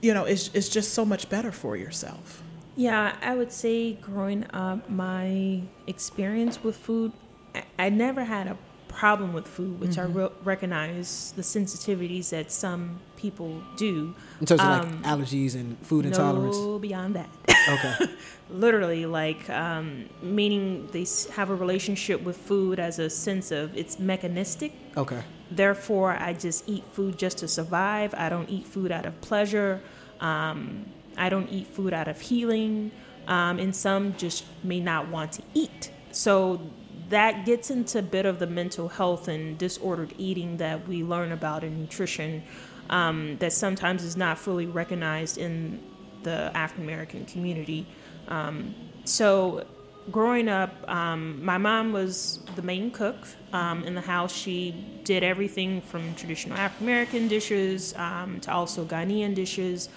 [0.02, 2.42] you know is is just so much better for yourself.
[2.76, 7.12] Yeah, I would say growing up, my experience with food
[7.56, 8.58] I, I never had a
[8.94, 14.14] problem with food, which I re- recognize the sensitivities that some people do.
[14.40, 16.58] In terms of like Um, allergies and food intolerance.
[16.58, 17.30] No, beyond that.
[17.76, 17.94] Okay.
[18.50, 23.98] Literally, like, um, meaning they have a relationship with food as a sense of it's
[24.00, 24.72] mechanistic.
[24.98, 25.22] Okay.
[25.50, 28.14] Therefore, I just eat food just to survive.
[28.16, 29.82] I don't eat food out of pleasure.
[30.20, 30.86] Um,
[31.18, 32.92] I don't eat food out of healing.
[33.28, 35.92] Um, and some just may not want to eat.
[36.12, 36.60] So
[37.10, 41.32] that gets into a bit of the mental health and disordered eating that we learn
[41.32, 42.44] about in nutrition
[42.90, 45.80] um, that sometimes is not fully recognized in
[46.24, 47.86] the African American community.
[48.28, 48.74] Um,
[49.06, 49.66] so
[50.12, 54.34] growing up, um, my mom was the main cook um, in the house.
[54.34, 59.90] She did everything from traditional African American dishes um, to also Ghanaian dishes.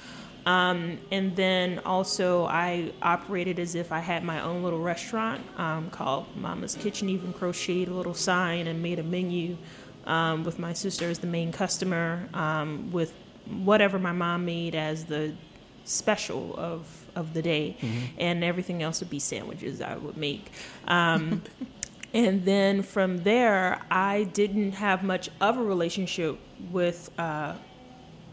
[0.47, 5.91] Um, and then also, I operated as if I had my own little restaurant um,
[5.91, 9.57] called Mama's Kitchen, even crocheted a little sign and made a menu
[10.07, 13.13] um, with my sister as the main customer, um, with
[13.47, 15.35] whatever my mom made as the
[15.85, 17.77] special of, of the day.
[18.17, 20.53] And everything else would be sandwiches I would make.
[20.87, 21.43] Um,
[22.15, 26.39] and then from there, I didn't have much of a relationship
[26.71, 27.55] with uh,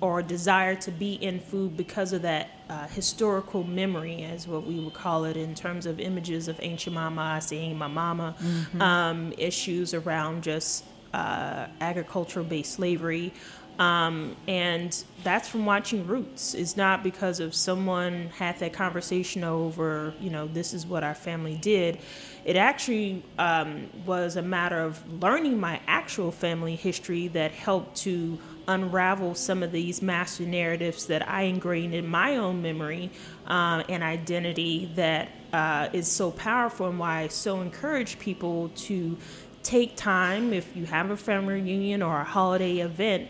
[0.03, 4.77] or desire to be in food because of that uh, historical memory, as what we
[4.77, 8.35] would call it, in terms of images of ancient mama, seeing my mama,
[8.81, 13.31] um, issues around just uh, agricultural based slavery.
[13.79, 14.91] Um, and
[15.23, 16.53] that's from watching Roots.
[16.53, 21.15] It's not because of someone had that conversation over, you know, this is what our
[21.15, 21.97] family did.
[22.45, 28.38] It actually um, was a matter of learning my actual family history that helped to
[28.67, 33.12] unravel some of these master narratives that I ingrained in my own memory
[33.47, 39.17] um, and identity that uh, is so powerful and why I so encourage people to
[39.62, 43.29] take time if you have a family reunion or a holiday event,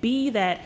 [0.00, 0.62] be that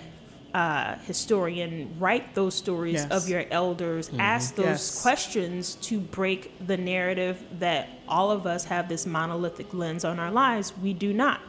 [0.55, 3.11] uh, historian, write those stories Yes.
[3.11, 5.03] of your elders, ask those Yes.
[5.03, 10.31] questions to break the narrative that all of us have this monolithic lens on our
[10.31, 10.73] lives.
[10.83, 11.41] We do not.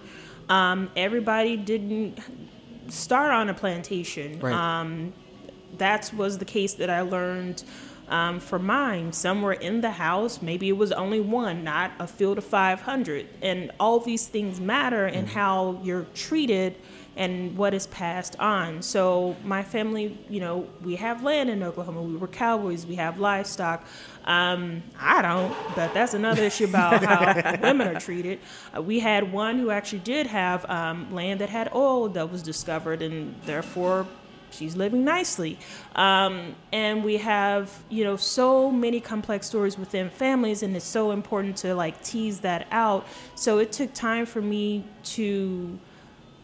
[0.50, 2.18] Um, everybody didn't
[2.90, 4.40] start on a plantation.
[4.40, 4.54] Right.
[4.54, 5.14] Um,
[5.78, 7.64] that was the case that I learned
[8.10, 9.12] um, for mine.
[9.14, 13.28] Some were in the house, maybe it was only one, not a field of 500.
[13.42, 16.76] And all these things matter in how you're treated
[17.16, 18.82] and what is passed on.
[18.82, 23.20] So, my family, you know, we have land in Oklahoma, we were cowboys, we have
[23.20, 23.86] livestock.
[24.26, 27.04] Um, I don't, but that's another issue about
[27.46, 28.40] how women are treated.
[28.76, 32.42] Uh, we had one who actually did have um, land that had oil that was
[32.42, 34.08] discovered, and therefore
[34.54, 35.60] she's living nicely.
[35.96, 41.12] Um, and we have, you know, so many complex stories within families, and it's so
[41.12, 43.08] important to like tease that out.
[43.36, 45.78] So it took time for me to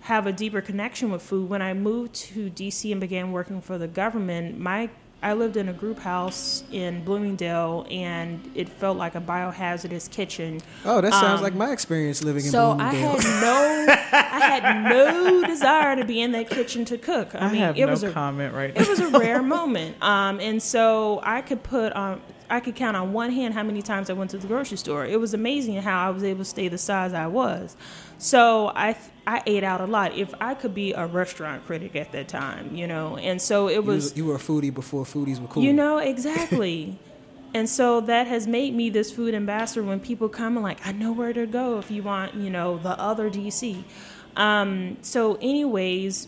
[0.09, 1.47] have a deeper connection with food.
[1.47, 4.89] When I moved to DC and began working for the government, my
[5.21, 10.61] I lived in a group house in Bloomingdale, and it felt like a biohazardous kitchen.
[10.85, 14.89] Oh, that sounds Um, like my experience living in So I had no, I had
[14.89, 17.35] no desire to be in that kitchen to cook.
[17.35, 18.81] I, I, mean, have it no was a comment right now.
[18.81, 20.01] it was a rare moment.
[20.01, 23.81] Um, and so I could put on, I could count on one hand how many
[23.81, 25.05] times I went to the grocery store.
[25.05, 27.75] It was amazing how I was able to stay the size I was.
[28.17, 30.17] So I, I ate out a lot.
[30.17, 33.75] If I could be a restaurant critic at that time, you know, and so it
[33.75, 35.63] you, was, was, you were a foodie before foodies were cool.
[35.63, 36.97] you know, exactly.
[37.53, 40.91] and so that has made me this food ambassador when people come and like, I
[40.91, 43.83] know where to go if you want, you know, the other DC.
[44.35, 46.27] Um, so, anyways,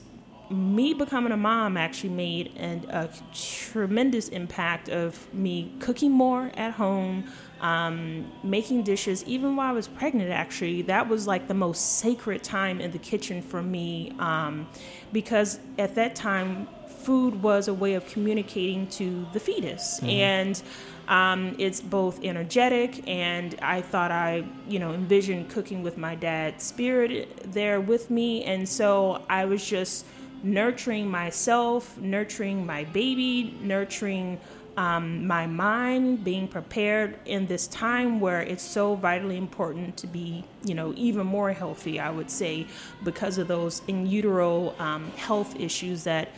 [0.52, 6.74] me becoming a mom actually made an, a tremendous impact of me cooking more at
[6.74, 7.24] home,
[7.62, 9.24] um, making dishes.
[9.26, 13.00] Even while I was pregnant, actually, that was like the most sacred time in the
[13.00, 14.68] kitchen for me um,
[15.12, 16.68] because at that time,
[17.02, 20.00] food was a way of communicating to the fetus.
[20.04, 20.62] And
[21.08, 26.64] um, it's both energetic, and I thought I, you know, envisioned cooking with my dad's
[26.64, 28.44] spirit there with me.
[28.44, 30.06] And so I was just
[30.44, 34.40] nurturing myself, nurturing my baby, nurturing
[34.78, 40.44] um, my mind, being prepared in this time where it's so vitally important to be,
[40.64, 42.68] you know, even more healthy, I would say,
[43.04, 46.30] because of those in utero um, health issues that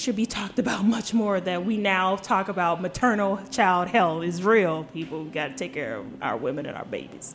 [0.00, 4.24] should be talked about much more that we now talk about maternal child health.
[4.24, 4.84] Is real.
[4.84, 7.34] People got to take care of our women and our babies.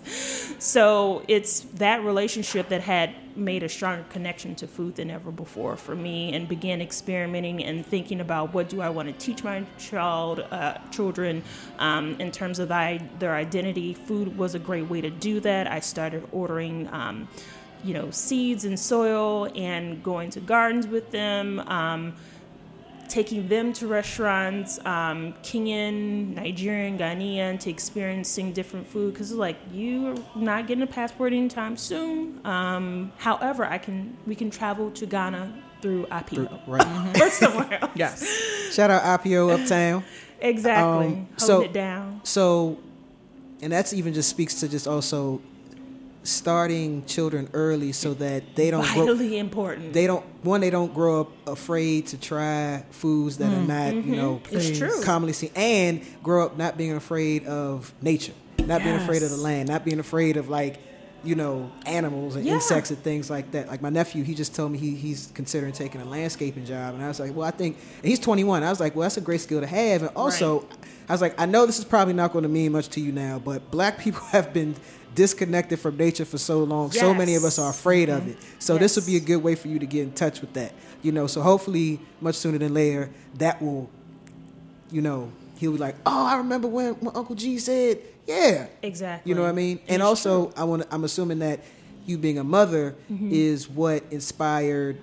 [0.60, 5.76] So it's that relationship that had made a stronger connection to food than ever before
[5.76, 9.62] for me and began experimenting and thinking about what do i want to teach my
[9.78, 11.44] child uh, children
[11.80, 13.94] um, in terms of I, their identity.
[13.94, 15.68] Food was a great way to do that.
[15.68, 17.28] I started ordering um,
[17.84, 22.16] you know seeds and soil and going to gardens with them um,
[23.10, 30.16] taking them to restaurants, um, Kenyan, Nigerian, Ghanaian, to experiencing different food because like you're
[30.36, 32.40] not getting a passport anytime soon.
[32.46, 37.22] Um, however, I can we can travel to Ghana through Appioo Right.
[37.22, 37.92] or somewhere else.
[37.96, 38.26] Yes.
[38.74, 40.04] Shout out Appioo Uptown.
[40.40, 41.08] exactly.
[41.08, 42.22] Um, so- it down.
[42.24, 42.78] So,
[43.62, 45.42] and that's even just speaks to just also
[46.26, 49.94] starting children early so that they don't grow, Vitally important.
[49.94, 53.94] they don't one they don't grow up afraid to try foods that are mm, not
[53.94, 54.12] you mm-hmm.
[54.16, 55.04] know It's true.
[55.04, 58.34] commonly seen and grow up not being afraid of nature
[58.66, 60.80] not being afraid of the land not being afraid of like
[61.24, 62.54] you know animals and Yeah.
[62.54, 65.74] insects and things like that like my nephew he just told me he, he's considering
[65.74, 68.70] taking a landscaping job and i was like well i think and he's 21 i
[68.70, 70.68] was like well that's a great skill to have and also
[71.10, 73.12] i was like i know this is probably not going to mean much to you
[73.12, 74.76] now but black people have been
[75.16, 77.80] disconnected from nature for so long so many of us are Yes.
[77.80, 80.12] afraid of it so this would be a good way for you to get in
[80.12, 83.90] touch with that you know so hopefully much sooner than later that will
[84.92, 89.30] you know he'll be like oh i remember when, when uncle g said yeah exactly.
[89.30, 90.54] you know what i mean and also true.
[90.58, 91.60] i want i'm assuming that
[92.06, 93.30] you being a mother Mm-hmm.
[93.32, 94.98] is what inspired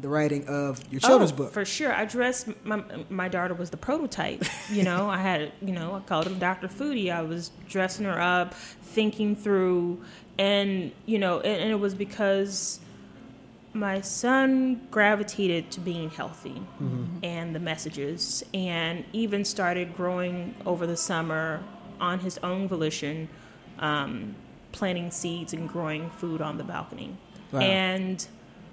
[0.00, 1.92] the writing of your children's oh, book For sure.
[1.92, 4.44] I dressed my my daughter was the prototype.
[4.70, 6.68] You know, I had you know, I called him Dr.
[6.68, 7.12] Foodie.
[7.12, 10.02] I was dressing her up, thinking through
[10.38, 12.80] and you know, and, and it was because
[13.74, 16.60] my son gravitated to being healthy
[17.22, 21.62] and the messages and even started growing over the summer
[22.00, 23.28] on his own volition
[23.78, 24.34] um,
[24.72, 27.16] planting seeds and growing food on the balcony
[27.52, 27.60] Wow.
[27.60, 28.26] and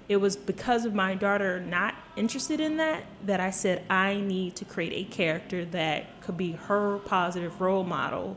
[0.08, 4.54] it was because of my daughter not interested in that that i said i need
[4.54, 8.36] to create a character that could be her positive role model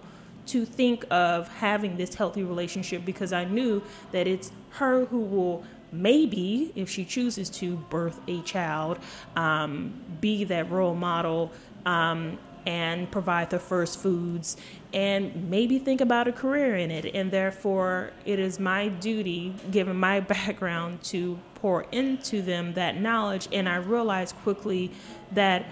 [0.49, 5.63] to think of having this healthy relationship because I knew that it's her who will
[5.91, 8.97] maybe, if she chooses to, birth a child,
[9.35, 11.51] um, be that role model.
[11.85, 14.57] Um, and provide the first foods
[14.93, 17.13] and maybe think about a career in it.
[17.13, 23.47] And therefore, it is my duty, given my background, to pour into them that knowledge.
[23.51, 24.91] And I realized quickly
[25.31, 25.65] that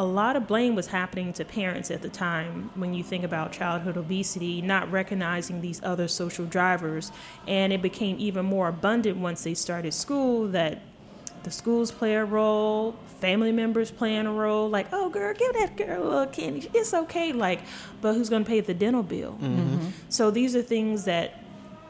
[0.00, 3.50] a lot of blame was happening to parents at the time when you think about
[3.50, 7.10] childhood obesity, not recognizing these other social drivers.
[7.48, 10.82] And it became even more abundant once they started school that
[11.44, 14.68] the schools play a role, family members playing a role.
[14.68, 16.70] Like, oh, girl, give that girl a little candy.
[16.74, 17.32] It's okay.
[17.32, 17.60] Like,
[18.00, 19.38] but who's going to pay the dental bill?
[20.08, 21.42] So these are things that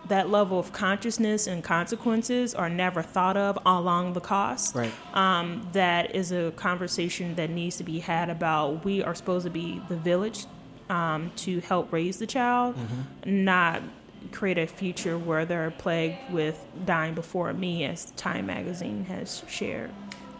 [0.08, 4.74] that level of consciousness and consequences are never thought of along the cost.
[4.74, 4.92] Right.
[5.12, 9.50] Um, that is a conversation that needs to be had about we are supposed to
[9.50, 10.46] be the village
[10.88, 12.74] um, to help raise the child,
[13.26, 13.82] not
[14.32, 19.90] create a future where they're plagued with dying before me, as Time Magazine has shared.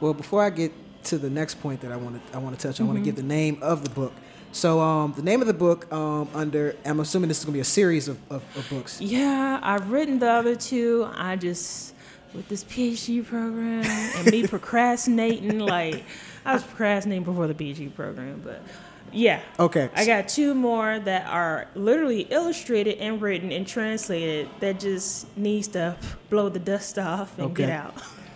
[0.01, 0.73] Well, before I get
[1.05, 2.93] to the next point that I want to I want to touch, I Mm-hmm.
[2.93, 4.13] want to give the name of the book.
[4.51, 7.57] So, um, the name of the book um, under I'm assuming this is going to
[7.59, 9.01] be a series of, of, of books.
[9.01, 11.09] Yeah, I've written the other two.
[11.15, 11.95] I just
[12.35, 14.47] with this PhD program and me
[14.89, 16.05] procrastinating, like
[16.45, 18.63] I was procrastinating before the PhD program, but
[19.13, 19.41] yeah.
[19.59, 19.91] Okay.
[19.95, 25.69] I got two more that are literally illustrated and written and translated that just needs
[25.69, 25.97] to
[26.31, 27.95] blow the dust off and get out.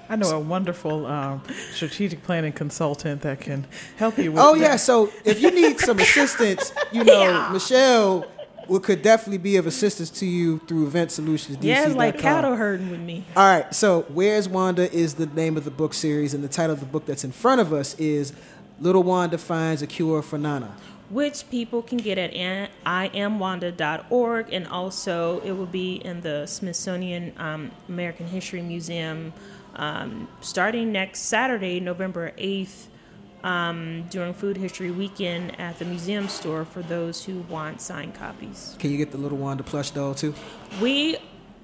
[0.09, 1.43] I know a wonderful um,
[1.73, 3.67] strategic planning consultant that can
[3.97, 4.47] help you with that.
[4.47, 4.61] Oh that.
[4.61, 7.49] yeah, so if you need some assistance, you know Yeah.
[7.51, 8.27] Michelle
[8.69, 11.57] will, could definitely be of assistance to you through Event Solutions.
[11.57, 11.65] DC.
[11.65, 13.25] Yeah, it's like cattle herding with me.
[13.35, 16.75] All right, so Where's Wanda is the name of the book series, and the title
[16.75, 18.35] of the book that's in front of us is
[18.83, 20.75] Little Wanda Finds a Cure for Nana.
[21.09, 27.33] which people can get at an- iamwanda.org, and also it will be in the Smithsonian
[27.39, 29.33] um, American History Museum
[29.77, 32.87] um, starting next Saturday, November 8th,
[33.45, 38.75] um, during Food History Weekend at the museum store for those who want signed copies.
[38.79, 40.35] Can you get the Little Wanda plush doll too?
[40.81, 41.17] We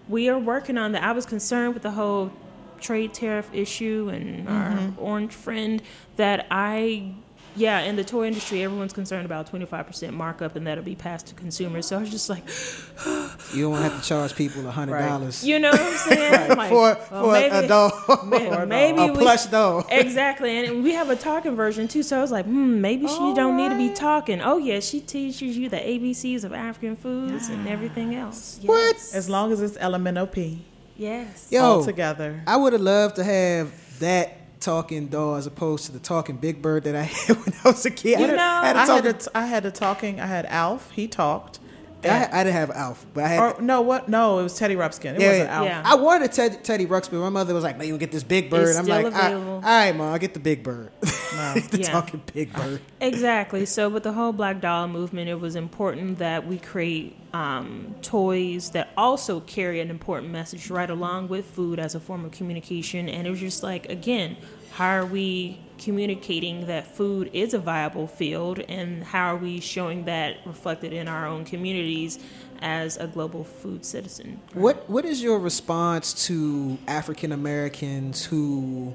[0.08, 1.02] we are working on that.
[1.04, 2.32] I was concerned with the whole
[2.80, 5.82] trade tariff issue and our orange friend
[6.16, 7.14] that I
[7.56, 11.34] Yeah, in the toy industry, everyone's concerned about 25% markup and that'll be passed to
[11.34, 11.86] consumers.
[11.86, 12.44] So I was just like,
[13.54, 16.48] You don't have to charge people a hundred dollars you know what I'm saying?
[16.56, 17.92] Like, for well, for maybe- a doll,
[18.26, 19.84] may- maybe a we- plush doll.
[19.90, 22.02] Exactly, and we have a talking version too.
[22.04, 24.40] So I was like, hmm, maybe she don't need to be talking.
[24.40, 28.58] Oh yeah, she teaches you the ABCs of African foods and everything else.
[28.62, 28.68] Yes.
[28.68, 28.96] What?
[29.18, 30.58] As long as it's LMNOP
[30.98, 31.48] Yes.
[31.50, 32.42] Yo, all together.
[32.46, 36.60] I would have loved to have that talking doll as opposed to the talking Big
[36.60, 38.18] Bird that I had when I was a kid.
[38.20, 40.20] You I, know, had a I had, talking, a t- I had a talking.
[40.20, 40.90] I had Alf.
[40.90, 41.60] He talked.
[42.04, 43.40] I, I didn't have Alf, but I had.
[43.40, 44.08] Or no, what?
[44.08, 45.14] No, it was Teddy Ruxpin.
[45.14, 45.56] It yeah, wasn't yeah.
[45.56, 45.66] Alf.
[45.66, 45.82] Yeah.
[45.84, 47.20] I wanted a Ted, Teddy Ruxpin.
[47.20, 49.10] My mother was like, "Man, you get this Big Bird." It's I'm still like, "All
[49.10, 49.52] right, available.
[49.54, 51.90] "All right, mom, I get the Big Bird." the Yeah.
[51.90, 52.80] talking Big Bird.
[53.00, 53.66] Exactly.
[53.66, 58.70] So with the whole Black Dollar movement, it was important that we create um, toys
[58.70, 63.08] that also carry an important message right along with food as a form of communication.
[63.08, 64.36] And it was just like, again,
[64.78, 70.04] how are we communicating that food is a viable field, and how are we showing
[70.04, 72.20] that reflected in our own communities
[72.60, 74.40] as a global food citizen?
[74.52, 78.94] What What is your response to African Americans who,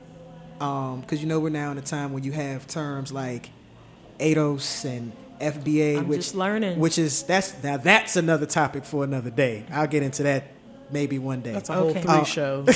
[0.62, 3.50] um, because you know we're now in a time when you have terms like
[4.20, 5.12] ADOS and
[5.42, 6.80] FBA, I'm which learning.
[6.80, 9.66] which is that's now that's another topic for another day.
[9.70, 10.46] I'll get into that
[10.94, 11.52] maybe one day.
[11.52, 12.02] That's a whole Okay.
[12.02, 12.24] three Oh.
[12.24, 12.66] shows.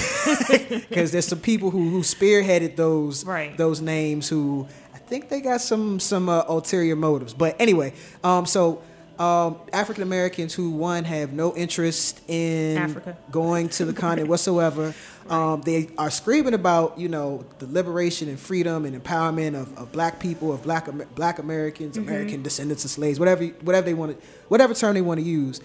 [0.90, 3.56] because there's some people who who spearheaded those Right.
[3.58, 7.34] those names who I think they got some some uh, ulterior motives.
[7.34, 7.94] But anyway,
[8.24, 8.82] um, so
[9.20, 13.18] um, African Americans who one have no interest in Africa.
[13.32, 14.94] going to the continent whatsoever.
[15.28, 19.92] Um, they are screaming about you know the liberation and freedom and empowerment of, of
[19.92, 24.28] black people of black black Americans, American descendants of slaves, whatever whatever they want to
[24.48, 25.60] whatever term they want to use.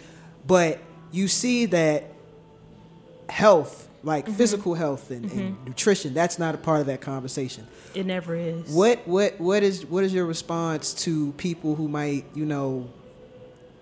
[0.44, 0.80] But
[1.12, 2.11] you see that
[3.28, 7.66] health, like physical health and, and nutrition, that's not a part of that conversation.
[7.94, 8.70] It never is.
[8.72, 12.88] What what what is what is your response to people who might you know,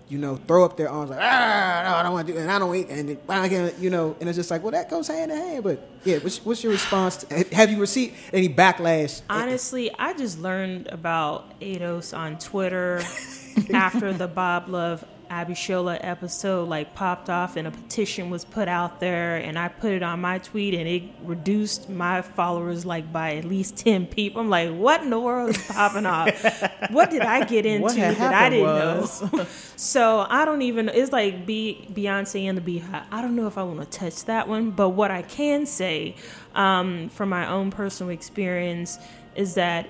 [0.09, 2.51] you know, throw up their arms like ah no I don't want to do and
[2.51, 5.07] I don't eat and I can't, you know and it's just like well that goes
[5.09, 8.49] hand in hand but yeah what's, what's your response to, have- have you received any
[8.49, 13.01] backlash Honestly, I just learned about ADOS on Twitter
[13.73, 18.99] after the Bob Love Abishola episode like popped off and a petition was put out
[18.99, 23.37] there and I put it on my tweet and it reduced my followers like by
[23.37, 24.41] at least 10 people.
[24.41, 26.31] I'm like, what in the world is popping off?
[26.91, 29.45] what did I get into that I didn't was- know?
[29.77, 33.05] so I don't even, it's like Be- Beyonce and the Beyhive.
[33.13, 36.17] I don't know if I want to touch that one, but what I can say
[36.57, 38.99] um, from my own personal experience
[39.37, 39.89] is that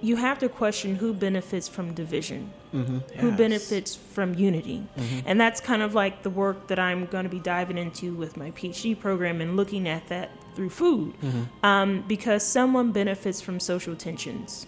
[0.00, 3.38] you have to question who benefits from division, who Yes.
[3.38, 4.82] benefits from unity.
[5.26, 8.36] And that's kind of like the work that I'm going to be diving into with
[8.36, 11.14] my PhD program and looking at that through food.
[11.62, 14.66] Um, because someone benefits from social tensions.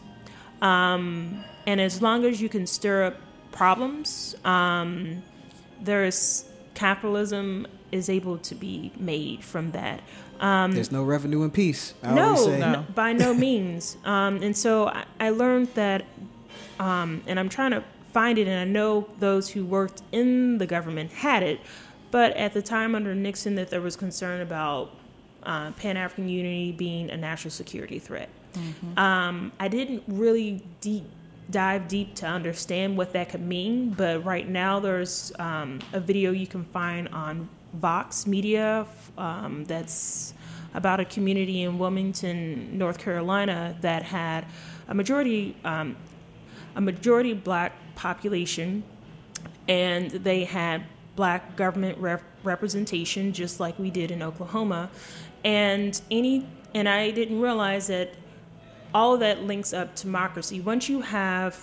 [0.63, 3.17] Um, and as long as you can stir up
[3.53, 5.23] problems, um,
[5.81, 6.45] there's
[6.75, 10.01] capitalism is able to be made from that.
[10.41, 12.59] Um, there's no revenue in peace I no, say.
[12.59, 12.85] No.
[12.95, 13.97] by no means.
[14.05, 16.05] Um, and so I, I learned that,
[16.79, 17.83] um, and I'm trying to
[18.17, 21.61] find it, and I know those who worked in the government had it,
[22.11, 24.93] but at the time under Nixon, that there was concern about
[25.43, 28.31] uh, Pan African unity being a national security threat.
[28.97, 31.05] Um, I didn't really deep
[31.51, 36.33] dive deep to understand what that could mean, but right now there's um, a video
[36.33, 38.87] you can find on Vox Media
[39.19, 40.33] um, that's
[40.73, 44.47] about a community in Wilmington, North Carolina, that had
[44.89, 45.97] a majority um,
[46.77, 48.85] a majority black population,
[49.67, 50.85] and they had
[51.17, 54.91] black government rep- representation, just like we did in Oklahoma.
[55.45, 58.15] And any and I didn't realize that
[58.95, 60.61] all of that links up to democracy.
[60.61, 61.59] Once you have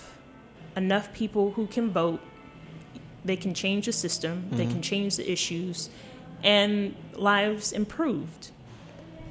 [0.76, 2.20] enough people who can vote,
[3.24, 4.80] they can change the system, they can mm-hmm.
[4.80, 5.88] change the issues,
[6.42, 8.50] and lives improved.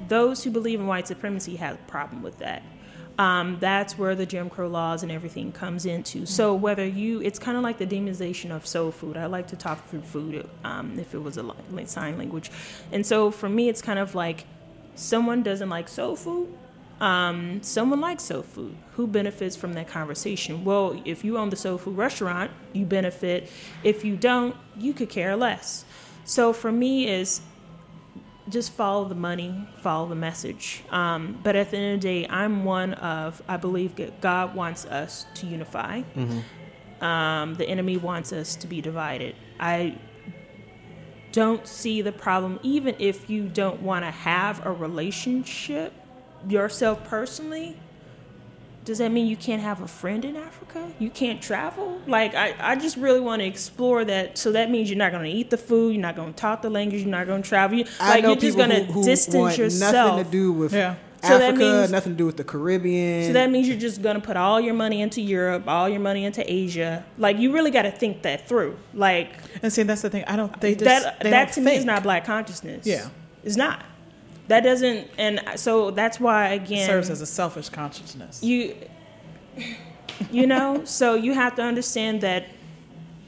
[0.08, 2.62] Those who believe in white supremacy have a problem with that.
[3.18, 6.26] Um, that's where the Jim Crow laws and everything comes into.
[6.26, 9.16] So whether you, it's kind of like the demonization of soul food.
[9.16, 11.54] I like to talk through food um, if it was a
[11.86, 12.50] sign language,
[12.90, 14.46] and so for me, it's kind of like
[14.96, 16.48] someone doesn't like soul food.
[17.00, 18.76] Um, someone likes soul food.
[18.92, 20.64] Who benefits from that conversation?
[20.64, 23.50] Well, if you own the soul food restaurant, you benefit.
[23.82, 25.84] If you don't, you could care less.
[26.24, 27.40] So for me, is
[28.48, 30.84] just follow the money, follow the message.
[30.90, 34.54] Um, but at the end of the day, I'm one of, I believe that God
[34.54, 36.02] wants us to unify.
[37.00, 39.34] Um, the enemy wants us to be divided.
[39.58, 39.98] I
[41.32, 45.92] don't see the problem, even if you don't want to have a relationship
[46.48, 47.76] yourself personally.
[48.84, 50.90] Does that mean you can't have a friend in Africa?
[50.98, 52.00] You can't travel?
[52.06, 54.36] Like, I, I just really want to explore that.
[54.36, 56.62] So that means you're not going to eat the food, you're not going to talk
[56.62, 57.78] the language, you're not going to travel.
[57.78, 59.92] You, I like, know you're just people going who, to distance want yourself.
[60.18, 60.96] nothing to do with Yeah.
[61.22, 63.28] So that Africa, means- nothing to do with the Caribbean.
[63.28, 66.00] So that means you're just going to put all your money into Europe, all your
[66.00, 67.02] money into Asia.
[67.16, 68.76] Like, you really got to think that through.
[68.92, 69.30] Like,
[69.62, 70.24] And see, that's the thing.
[70.26, 70.60] I don't.
[70.60, 72.86] They just that they that don't to me is not black consciousness.
[72.86, 73.08] Yeah.
[73.42, 73.82] It's not.
[74.48, 78.42] That doesn't, and so that's why again serves as a selfish consciousness.
[78.42, 78.76] you
[80.30, 82.46] you know so you have to understand that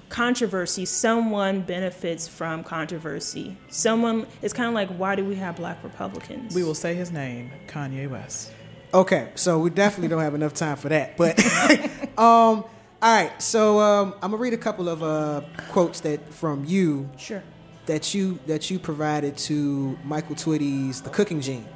[0.09, 5.83] controversy someone benefits from controversy someone it's kind of like why do we have black
[5.83, 8.53] republicans we will say his name, Kanye West.
[8.95, 11.17] Okay, so we definitely don't have enough time for that.
[11.17, 11.39] But
[12.19, 12.67] um, all
[13.03, 17.43] right, so um, I'm gonna read a couple of uh, quotes that from you sure
[17.87, 21.67] that you that you provided to Michael Twitty's The Cooking Gene.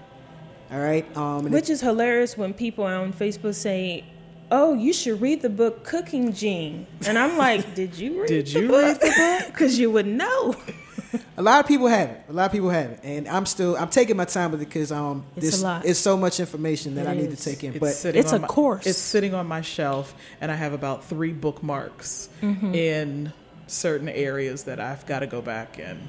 [0.73, 4.05] All right, um, and which is hilarious when people on facebook say
[4.53, 8.47] oh you should read the book cooking gene and i'm like did you read Did
[8.47, 8.83] the you book?
[8.83, 9.47] read the book?
[9.53, 10.55] because you would know
[11.37, 12.23] a lot of people have it.
[12.29, 14.67] A lot of people have it, and I'm still I'm taking my time with it
[14.67, 17.39] because um, It's this is so much information that It I need is.
[17.43, 17.75] to take in.
[17.75, 18.87] It's but It's a my- course.
[18.87, 22.75] It's sitting on my shelf, and I have about three bookmarks Mm-hmm.
[22.77, 23.33] in
[23.71, 26.09] certain areas that I've got to go back and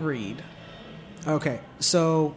[0.00, 0.42] read.
[1.26, 2.34] Okay, so,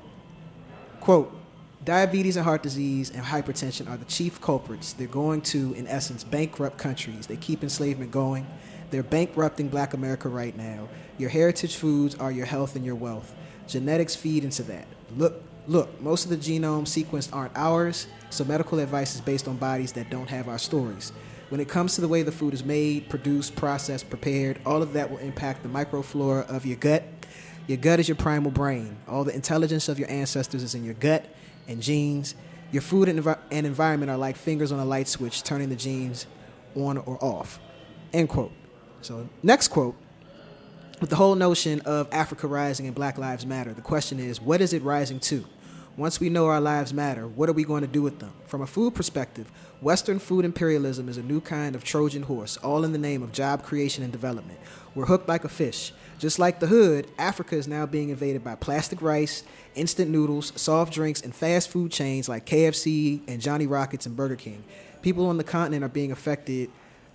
[1.00, 1.36] quote,
[1.84, 4.94] diabetes and heart disease and hypertension are the chief culprits.
[4.94, 7.28] They're going to, in essence, bankrupt countries.
[7.28, 8.48] They keep enslavement going.
[8.92, 10.88] They're bankrupting black America right now.
[11.18, 13.36] Your heritage foods are your health and your wealth.
[13.68, 14.86] Genetics feed into that.
[15.18, 19.58] Look, look, most of the genome sequenced aren't ours, so medical advice is based on
[19.58, 21.12] bodies that don't have our stories.
[21.50, 24.94] When it comes to the way the food is made, produced, processed, prepared, all of
[24.94, 27.04] that will impact the microflora of your gut.
[27.68, 28.98] Your gut is your primal brain.
[29.08, 31.26] All the intelligence of your ancestors is in your gut
[31.68, 32.36] and genes.
[32.72, 35.76] Your food and, envi- and environment are like fingers on a light switch, turning the
[35.76, 36.28] genes
[36.76, 37.60] on or off.
[38.12, 38.52] End quote.
[39.02, 39.96] So, next quote.
[41.00, 44.62] With the whole notion of Africa rising and Black Lives Matter, the question is, what
[44.62, 45.46] is it rising to?
[45.98, 48.32] Once we know our lives matter, what are we going to do with them?
[48.46, 52.86] From a food perspective, Western food imperialism is a new kind of Trojan horse, all
[52.86, 54.60] in the name of job creation and development.
[54.94, 55.92] We're hooked like a fish.
[56.20, 59.42] Just like the hood, Africa is now being invaded by plastic rice,
[59.74, 64.36] instant noodles, soft drinks, and fast food chains like KFC and Johnny Rockets and Burger
[64.36, 64.64] King.
[65.02, 66.70] People on the continent are being affected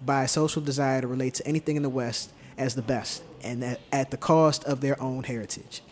[0.05, 3.79] by a social desire to relate to anything in the West as the best, and
[3.93, 5.83] at, the cost of their own heritage.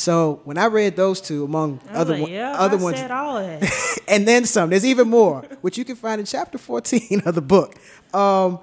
[0.00, 3.10] So when I read those two, among other like, one- yeah, other I ones, said
[3.10, 3.98] all of that.
[4.08, 4.70] and then some.
[4.70, 7.74] There's even more, which you can find in chapter 14 of the book.
[8.14, 8.60] Um,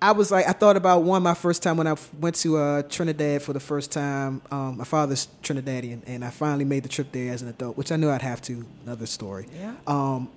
[0.00, 2.82] I was like, I thought about one my first time when I went to uh,
[2.82, 4.42] Trinidad for the first time.
[4.50, 7.90] Um, my father's Trinidadian, and I finally made the trip there as an adult, which
[7.90, 8.66] I knew I'd have to.
[8.84, 9.46] Another story.
[9.58, 9.72] Yeah.
[9.86, 10.28] Um,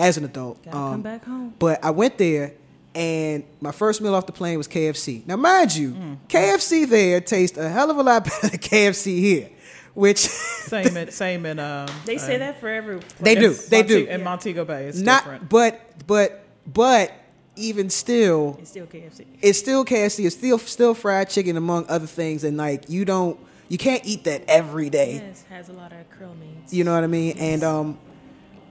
[0.00, 0.64] as an adult.
[0.64, 1.54] Gotta um, come back home.
[1.60, 2.54] But I went there,
[2.94, 5.26] and my first meal off the plane was KFC.
[5.26, 9.50] Now, mind you, KFC there tastes a hell of a lot better than KFC here,
[9.94, 10.18] which
[10.64, 11.88] Same in same in um.
[12.06, 13.00] They say um, that for every.
[13.20, 14.10] they do, they Monte- do.
[14.10, 14.86] in Montego Bay.
[14.86, 15.48] It's Not, different.
[15.48, 17.12] but but but
[17.56, 19.26] even still, It's still KFC.
[19.42, 20.26] it's still KFC.
[20.26, 23.38] It's still still fried chicken among other things, and like you don't,
[23.68, 25.14] you can't eat that every day.
[25.16, 26.72] Yes, has a lot of krill meats.
[26.72, 27.36] You know what I mean?
[27.38, 27.98] And um,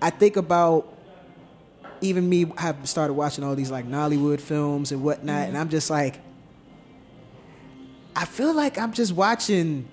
[0.02, 0.93] I think about
[2.04, 5.90] even me have started watching all these like Nollywood films and whatnot, and I'm just
[5.90, 6.20] like,
[8.16, 9.88] I feel like I'm just watching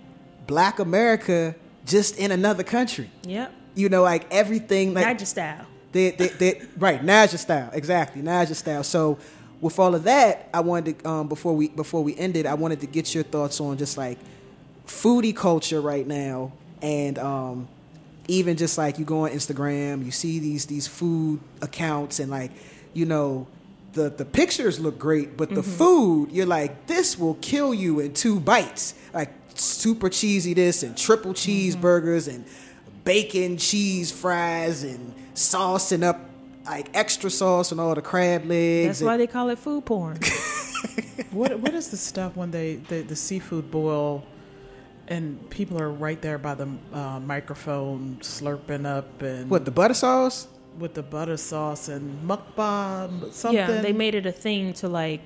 [0.46, 1.54] Black America
[1.86, 3.10] just in another country.
[3.22, 3.54] Yep.
[3.76, 5.66] You know, like everything like Niger style.
[5.92, 8.82] they, they, they, right, Naija style, exactly, Naija style.
[8.82, 9.18] So,
[9.60, 12.80] with all of that, I wanted to, um, before we before we ended, I wanted
[12.80, 14.18] to get your thoughts on just like
[14.86, 16.52] foodie culture right now,
[16.82, 17.68] and um,
[18.30, 22.52] even just like you go on Instagram, you see these these food accounts, and like
[22.92, 23.46] you know.
[23.92, 25.70] The, the pictures look great, but the mm-hmm.
[25.72, 28.94] food, you're like, this will kill you in two bites.
[29.12, 32.36] Like super cheesy this and triple cheeseburgers mm-hmm.
[32.36, 32.44] and
[33.02, 36.20] bacon cheese fries and saucing up
[36.64, 38.86] like extra sauce and all the crab legs.
[38.86, 40.20] That's and- why they call it food porn.
[41.30, 44.24] What what is the stuff when they the, the seafood boil,
[45.10, 49.94] and people are right there by the uh, microphone slurping up and what the butter
[49.94, 50.46] sauce?
[50.78, 53.56] with the butter sauce and mukbang something.
[53.58, 55.20] yeah, they made it a thing to like.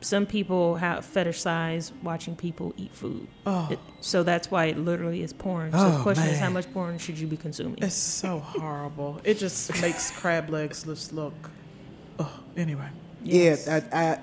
[0.00, 3.28] Some people have fetishize watching people eat food.
[3.46, 3.68] Oh.
[3.70, 5.70] It- so that's why it literally is porn.
[5.70, 7.78] So Oh, the question is, how much porn should you be consuming?
[7.80, 9.20] It's so horrible.
[9.22, 11.34] It just makes crab legs just look.
[12.18, 12.88] Oh, anyway.
[13.22, 13.66] Yes.
[13.68, 14.18] Yeah, I, I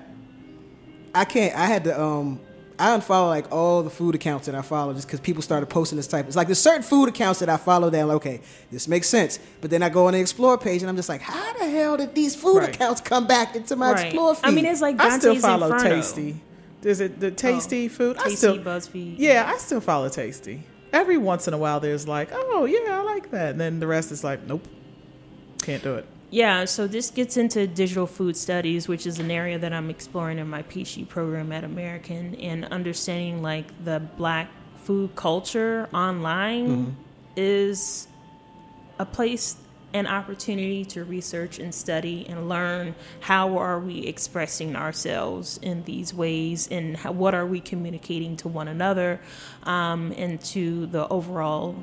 [1.22, 1.56] I can't.
[1.56, 2.38] I had to um
[2.80, 5.96] I unfollow like all the food accounts that I follow just because people started posting
[5.96, 6.26] this type.
[6.26, 8.40] It's like there's certain food accounts that I follow that I'm like, okay,
[8.72, 9.38] this makes sense.
[9.60, 11.98] But then I go on the explore page and I'm just like, how the hell
[11.98, 12.74] did these food Right.
[12.74, 14.06] accounts come back into my Right.
[14.06, 14.46] explore feed?
[14.46, 15.96] I mean, it's like I still follow Inferno.
[15.96, 16.40] Tasty.
[16.82, 18.16] Is it the Tasty oh, food?
[18.16, 19.16] I Tasty, still, BuzzFeed.
[19.18, 20.62] Yeah, I still follow Tasty.
[20.90, 23.86] Every once in a while, there's like, oh yeah, I like that, and then the
[23.86, 24.66] rest is like, nope,
[25.62, 26.06] can't do it.
[26.30, 30.38] Yeah, so this gets into digital food studies, which is an area that I'm exploring
[30.38, 36.96] in my PhD program at American, and understanding like the black food culture online
[37.36, 38.06] is
[38.98, 39.56] a place
[39.92, 46.14] an opportunity to research and study and learn how are we expressing ourselves in these
[46.14, 49.20] ways and how, what are we communicating to one another
[49.64, 51.74] um, and to the overall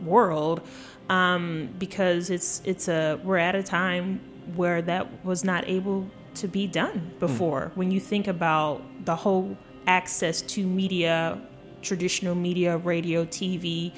[0.00, 0.60] world
[1.08, 4.20] um, because it's it's a we're at a time
[4.54, 7.72] where that was not able to be done before.
[7.74, 11.40] When you think about the whole access to media,
[11.82, 13.92] traditional media, radio, TV,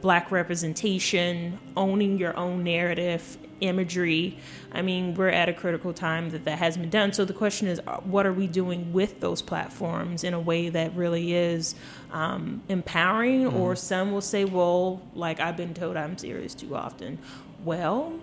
[0.00, 4.38] black representation, owning your own narrative, imagery.
[4.72, 7.12] I mean, we're at a critical time that that hasn't been done.
[7.12, 10.68] So the question is, uh, what are we doing with those platforms in a way
[10.68, 11.74] that really is
[12.12, 13.46] um, empowering?
[13.46, 17.18] Or some will say, well, like I've been told I'm serious too often.
[17.64, 18.18] Well,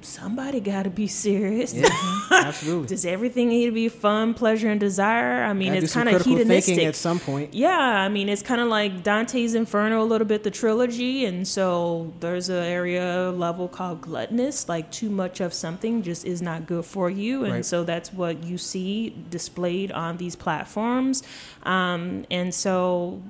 [0.00, 1.74] somebody got to be serious.
[2.30, 2.88] Absolutely.
[2.88, 5.42] Does everything need to be fun, pleasure, and desire?
[5.44, 6.64] I mean, Gotta it's kind of hedonistic.
[6.76, 7.52] thinking at some point.
[7.54, 11.46] Yeah, I mean, it's kind of like Dante's Inferno, a little bit the trilogy, and
[11.46, 16.66] so there's an area level called gluttonous, like too much of something just is not
[16.66, 17.64] good for you, and Right.
[17.64, 21.22] so that's what you see displayed on these platforms,
[21.64, 23.20] um, and so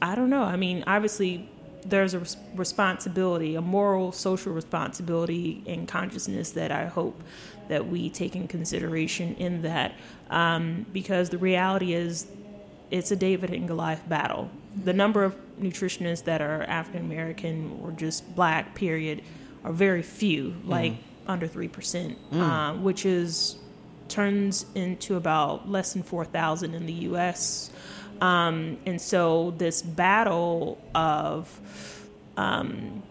[0.00, 0.42] I don't know.
[0.42, 1.48] I mean, obviously.
[1.88, 7.22] There's a res- responsibility, a moral, social responsibility, and consciousness that I hope
[7.68, 9.94] that we take in consideration in that,
[10.30, 12.26] um, because the reality is
[12.90, 14.50] it's a David and Goliath battle.
[14.84, 19.22] The number of nutritionists that are African American or just black, period,
[19.64, 20.92] are very few, like
[21.26, 23.56] under 3%, um, which is
[24.08, 27.70] turns into about less than 4,000 in the US.
[28.20, 31.60] Um, and so this battle of
[32.36, 33.02] um,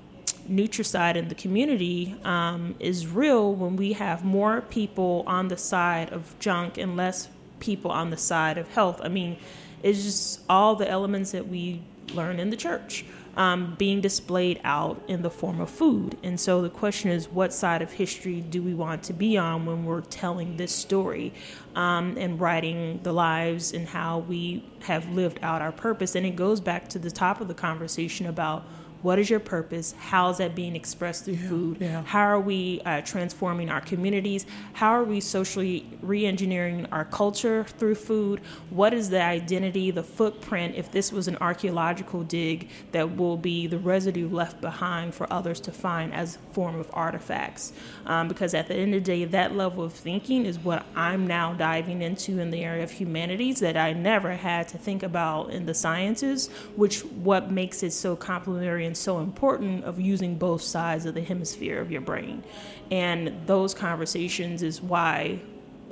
[0.50, 6.12] nutricide in the community um, is real when we have more people on the side
[6.12, 7.30] of junk and less
[7.60, 9.00] people on the side of health.
[9.04, 9.38] I mean,
[9.82, 11.82] it's just all the elements that we
[12.14, 16.18] learn in the church um, being displayed out in the form of food.
[16.24, 19.66] And so the question is, what side of history do we want to be on
[19.66, 21.34] when we're telling this story
[21.76, 26.16] um, and writing the lives and how we have lived out our purpose?
[26.16, 28.66] And it goes back to the top of the conversation about
[29.02, 29.94] what is your purpose?
[29.98, 31.78] How is that being expressed through food?
[31.80, 32.04] yeah.
[32.04, 34.46] How are we uh, transforming our communities?
[34.74, 38.42] How are we socially re engineering our culture through food?
[38.70, 43.68] What is the identity, the footprint, if this was an archaeological dig, that will be
[43.68, 47.74] the residue left behind for others to find as a form of artifacts?
[48.06, 51.26] Um, because at the end of the day, that level of thinking is what I'm
[51.26, 55.50] now diving into in the area of humanities that I never had to think about
[55.50, 60.62] in the sciences, which what makes it so complementary and so important of using both
[60.62, 62.44] sides of the hemisphere of your brain.
[62.92, 65.40] And those conversations is why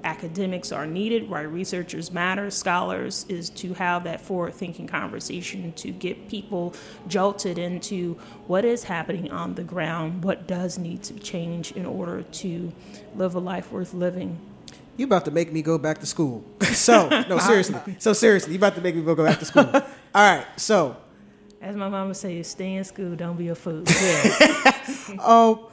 [0.04, 5.92] academics are needed, why researchers matter, scholars, is to have that forward thinking conversation to
[5.92, 6.74] get people
[7.08, 8.16] jolted into
[8.48, 12.72] what is happening on the ground, what does need to change in order to
[13.16, 14.40] live a life worth living.
[14.98, 16.44] You about to make me go back to school.
[16.74, 17.80] So, no, seriously.
[18.00, 19.70] So seriously, you about to make me go back to school.
[19.74, 19.82] All
[20.16, 20.46] right.
[20.58, 20.98] So,
[21.62, 23.84] As my mama says, stay in school, don't be a fool.
[25.20, 25.68] um,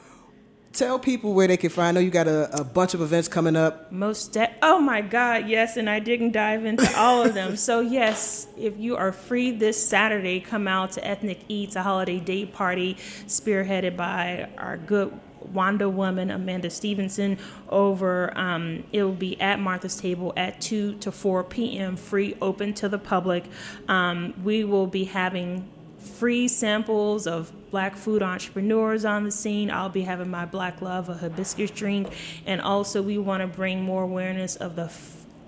[0.72, 1.88] tell people where they can find.
[1.88, 3.90] I know you got a, a bunch of events coming up.
[3.90, 7.56] Most de- oh my God, yes, and I didn't dive into all of them.
[7.56, 12.20] so yes, if you are free this Saturday, come out to Ethnic Eats, a holiday
[12.20, 12.94] day party
[13.26, 15.18] spearheaded by our good
[15.52, 17.38] Wanda woman Amanda Stevenson.
[17.68, 21.96] Over, um, it will be at Martha's Table at two to four p.m.
[21.96, 23.44] Free, open to the public.
[23.88, 25.68] Um, we will be having
[25.98, 29.70] free samples of black food entrepreneurs on the scene.
[29.70, 32.12] I'll be having my Black Love, a hibiscus drink.
[32.46, 34.90] And also, we want to bring more awareness of the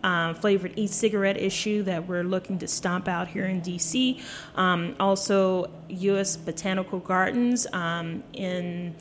[0.05, 4.21] um, flavored e cigarette issue that we're looking to stomp out here in DC.
[4.57, 6.37] Um, also, U.S.
[6.37, 8.95] Botanical Gardens um, in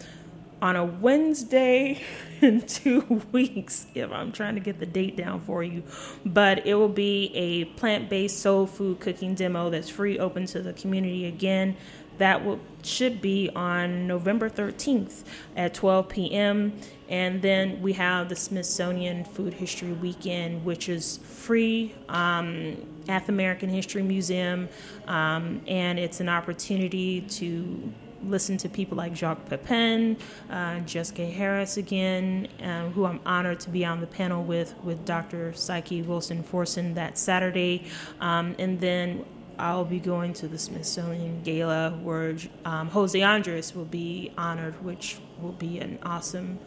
[0.62, 2.00] on a Wednesday
[2.42, 5.84] in two weeks, if I'm trying to get the date down for you.
[6.26, 10.62] But it will be a plant based soul food cooking demo that's free, open to
[10.62, 11.76] the community again.
[12.22, 15.24] That will should be on November 13th
[15.58, 16.72] at 12 p.m.
[17.10, 23.32] And then we have the Smithsonian Food History Weekend, which is free um, at the
[23.32, 24.70] American History Museum,
[25.08, 27.92] um, and it's an opportunity to
[28.24, 30.16] listen to people like Jacques Pepin,
[30.52, 35.04] uh, Jessica Harris again, um, who I'm honored to be on the panel with, with
[35.06, 35.54] Dr.
[35.54, 37.86] Psyche Williams-Forson that Saturday.
[38.20, 39.26] Um, and then
[39.62, 42.36] I'll be going to the Smithsonian Gala where
[42.66, 46.60] um, Jose Andres will be honored, which will be an awesome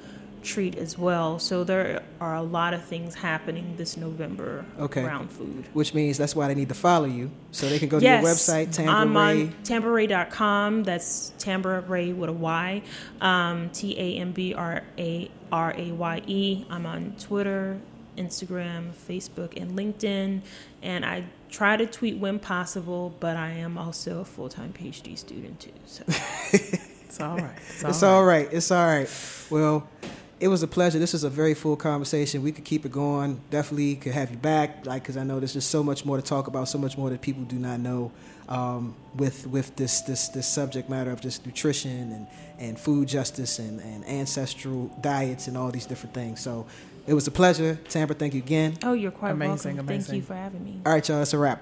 [0.45, 1.39] treat as well.
[1.39, 5.03] So there are a lot of things happening this November Okay.
[5.03, 5.67] around food.
[5.73, 7.31] Which means that's why they need to follow you.
[7.51, 10.85] So they can go to Yes, your website, I'm Tambra on tambraraye.com.
[10.85, 12.83] That's Tambra Ray with a Y.
[13.21, 16.65] Um, T A M B R A R A Y E.
[16.71, 17.81] I'm on Twitter,
[18.19, 20.43] Instagram, Facebook, and LinkedIn.
[20.83, 21.25] And I
[21.55, 25.71] try to tweet when possible, but I am also a full time PhD student too.
[25.87, 26.03] So
[27.07, 27.51] It's all right.
[27.69, 28.09] It's all It's right.
[28.11, 28.49] all right.
[28.53, 29.09] It's all right.
[29.51, 29.89] Well,
[30.41, 30.99] it was a pleasure.
[30.99, 32.43] This is a very full conversation.
[32.43, 33.41] We could keep it going.
[33.51, 36.23] Definitely could have you back, like because I know there's just so much more to
[36.23, 38.11] talk about, so much more that people do not know
[38.49, 42.27] um, with with this this this subject matter of just nutrition and
[42.59, 46.41] and food justice and and ancestral diets and all these different things.
[46.41, 46.67] So.
[47.07, 47.79] It was a pleasure.
[47.89, 48.79] Tambra, thank you again.
[48.83, 49.99] Oh, you're quite Amazing, welcome.
[49.99, 50.81] Thank you for having me.
[50.87, 51.61] All right, y'all, it's a wrap.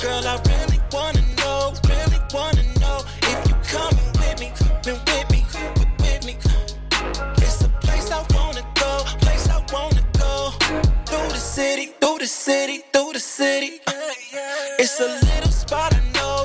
[0.00, 5.30] Girl, I really wanna know, really wanna know if you coming with me, coming with
[5.30, 5.44] me,
[5.98, 6.36] with me.
[7.38, 10.52] It's a place I wanna go, place I wanna go.
[11.06, 13.80] Through the city, through the city, through the city.
[14.78, 16.39] It's a little spot I know,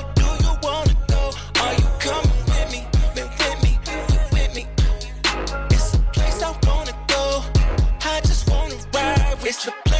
[9.56, 9.95] It's the place.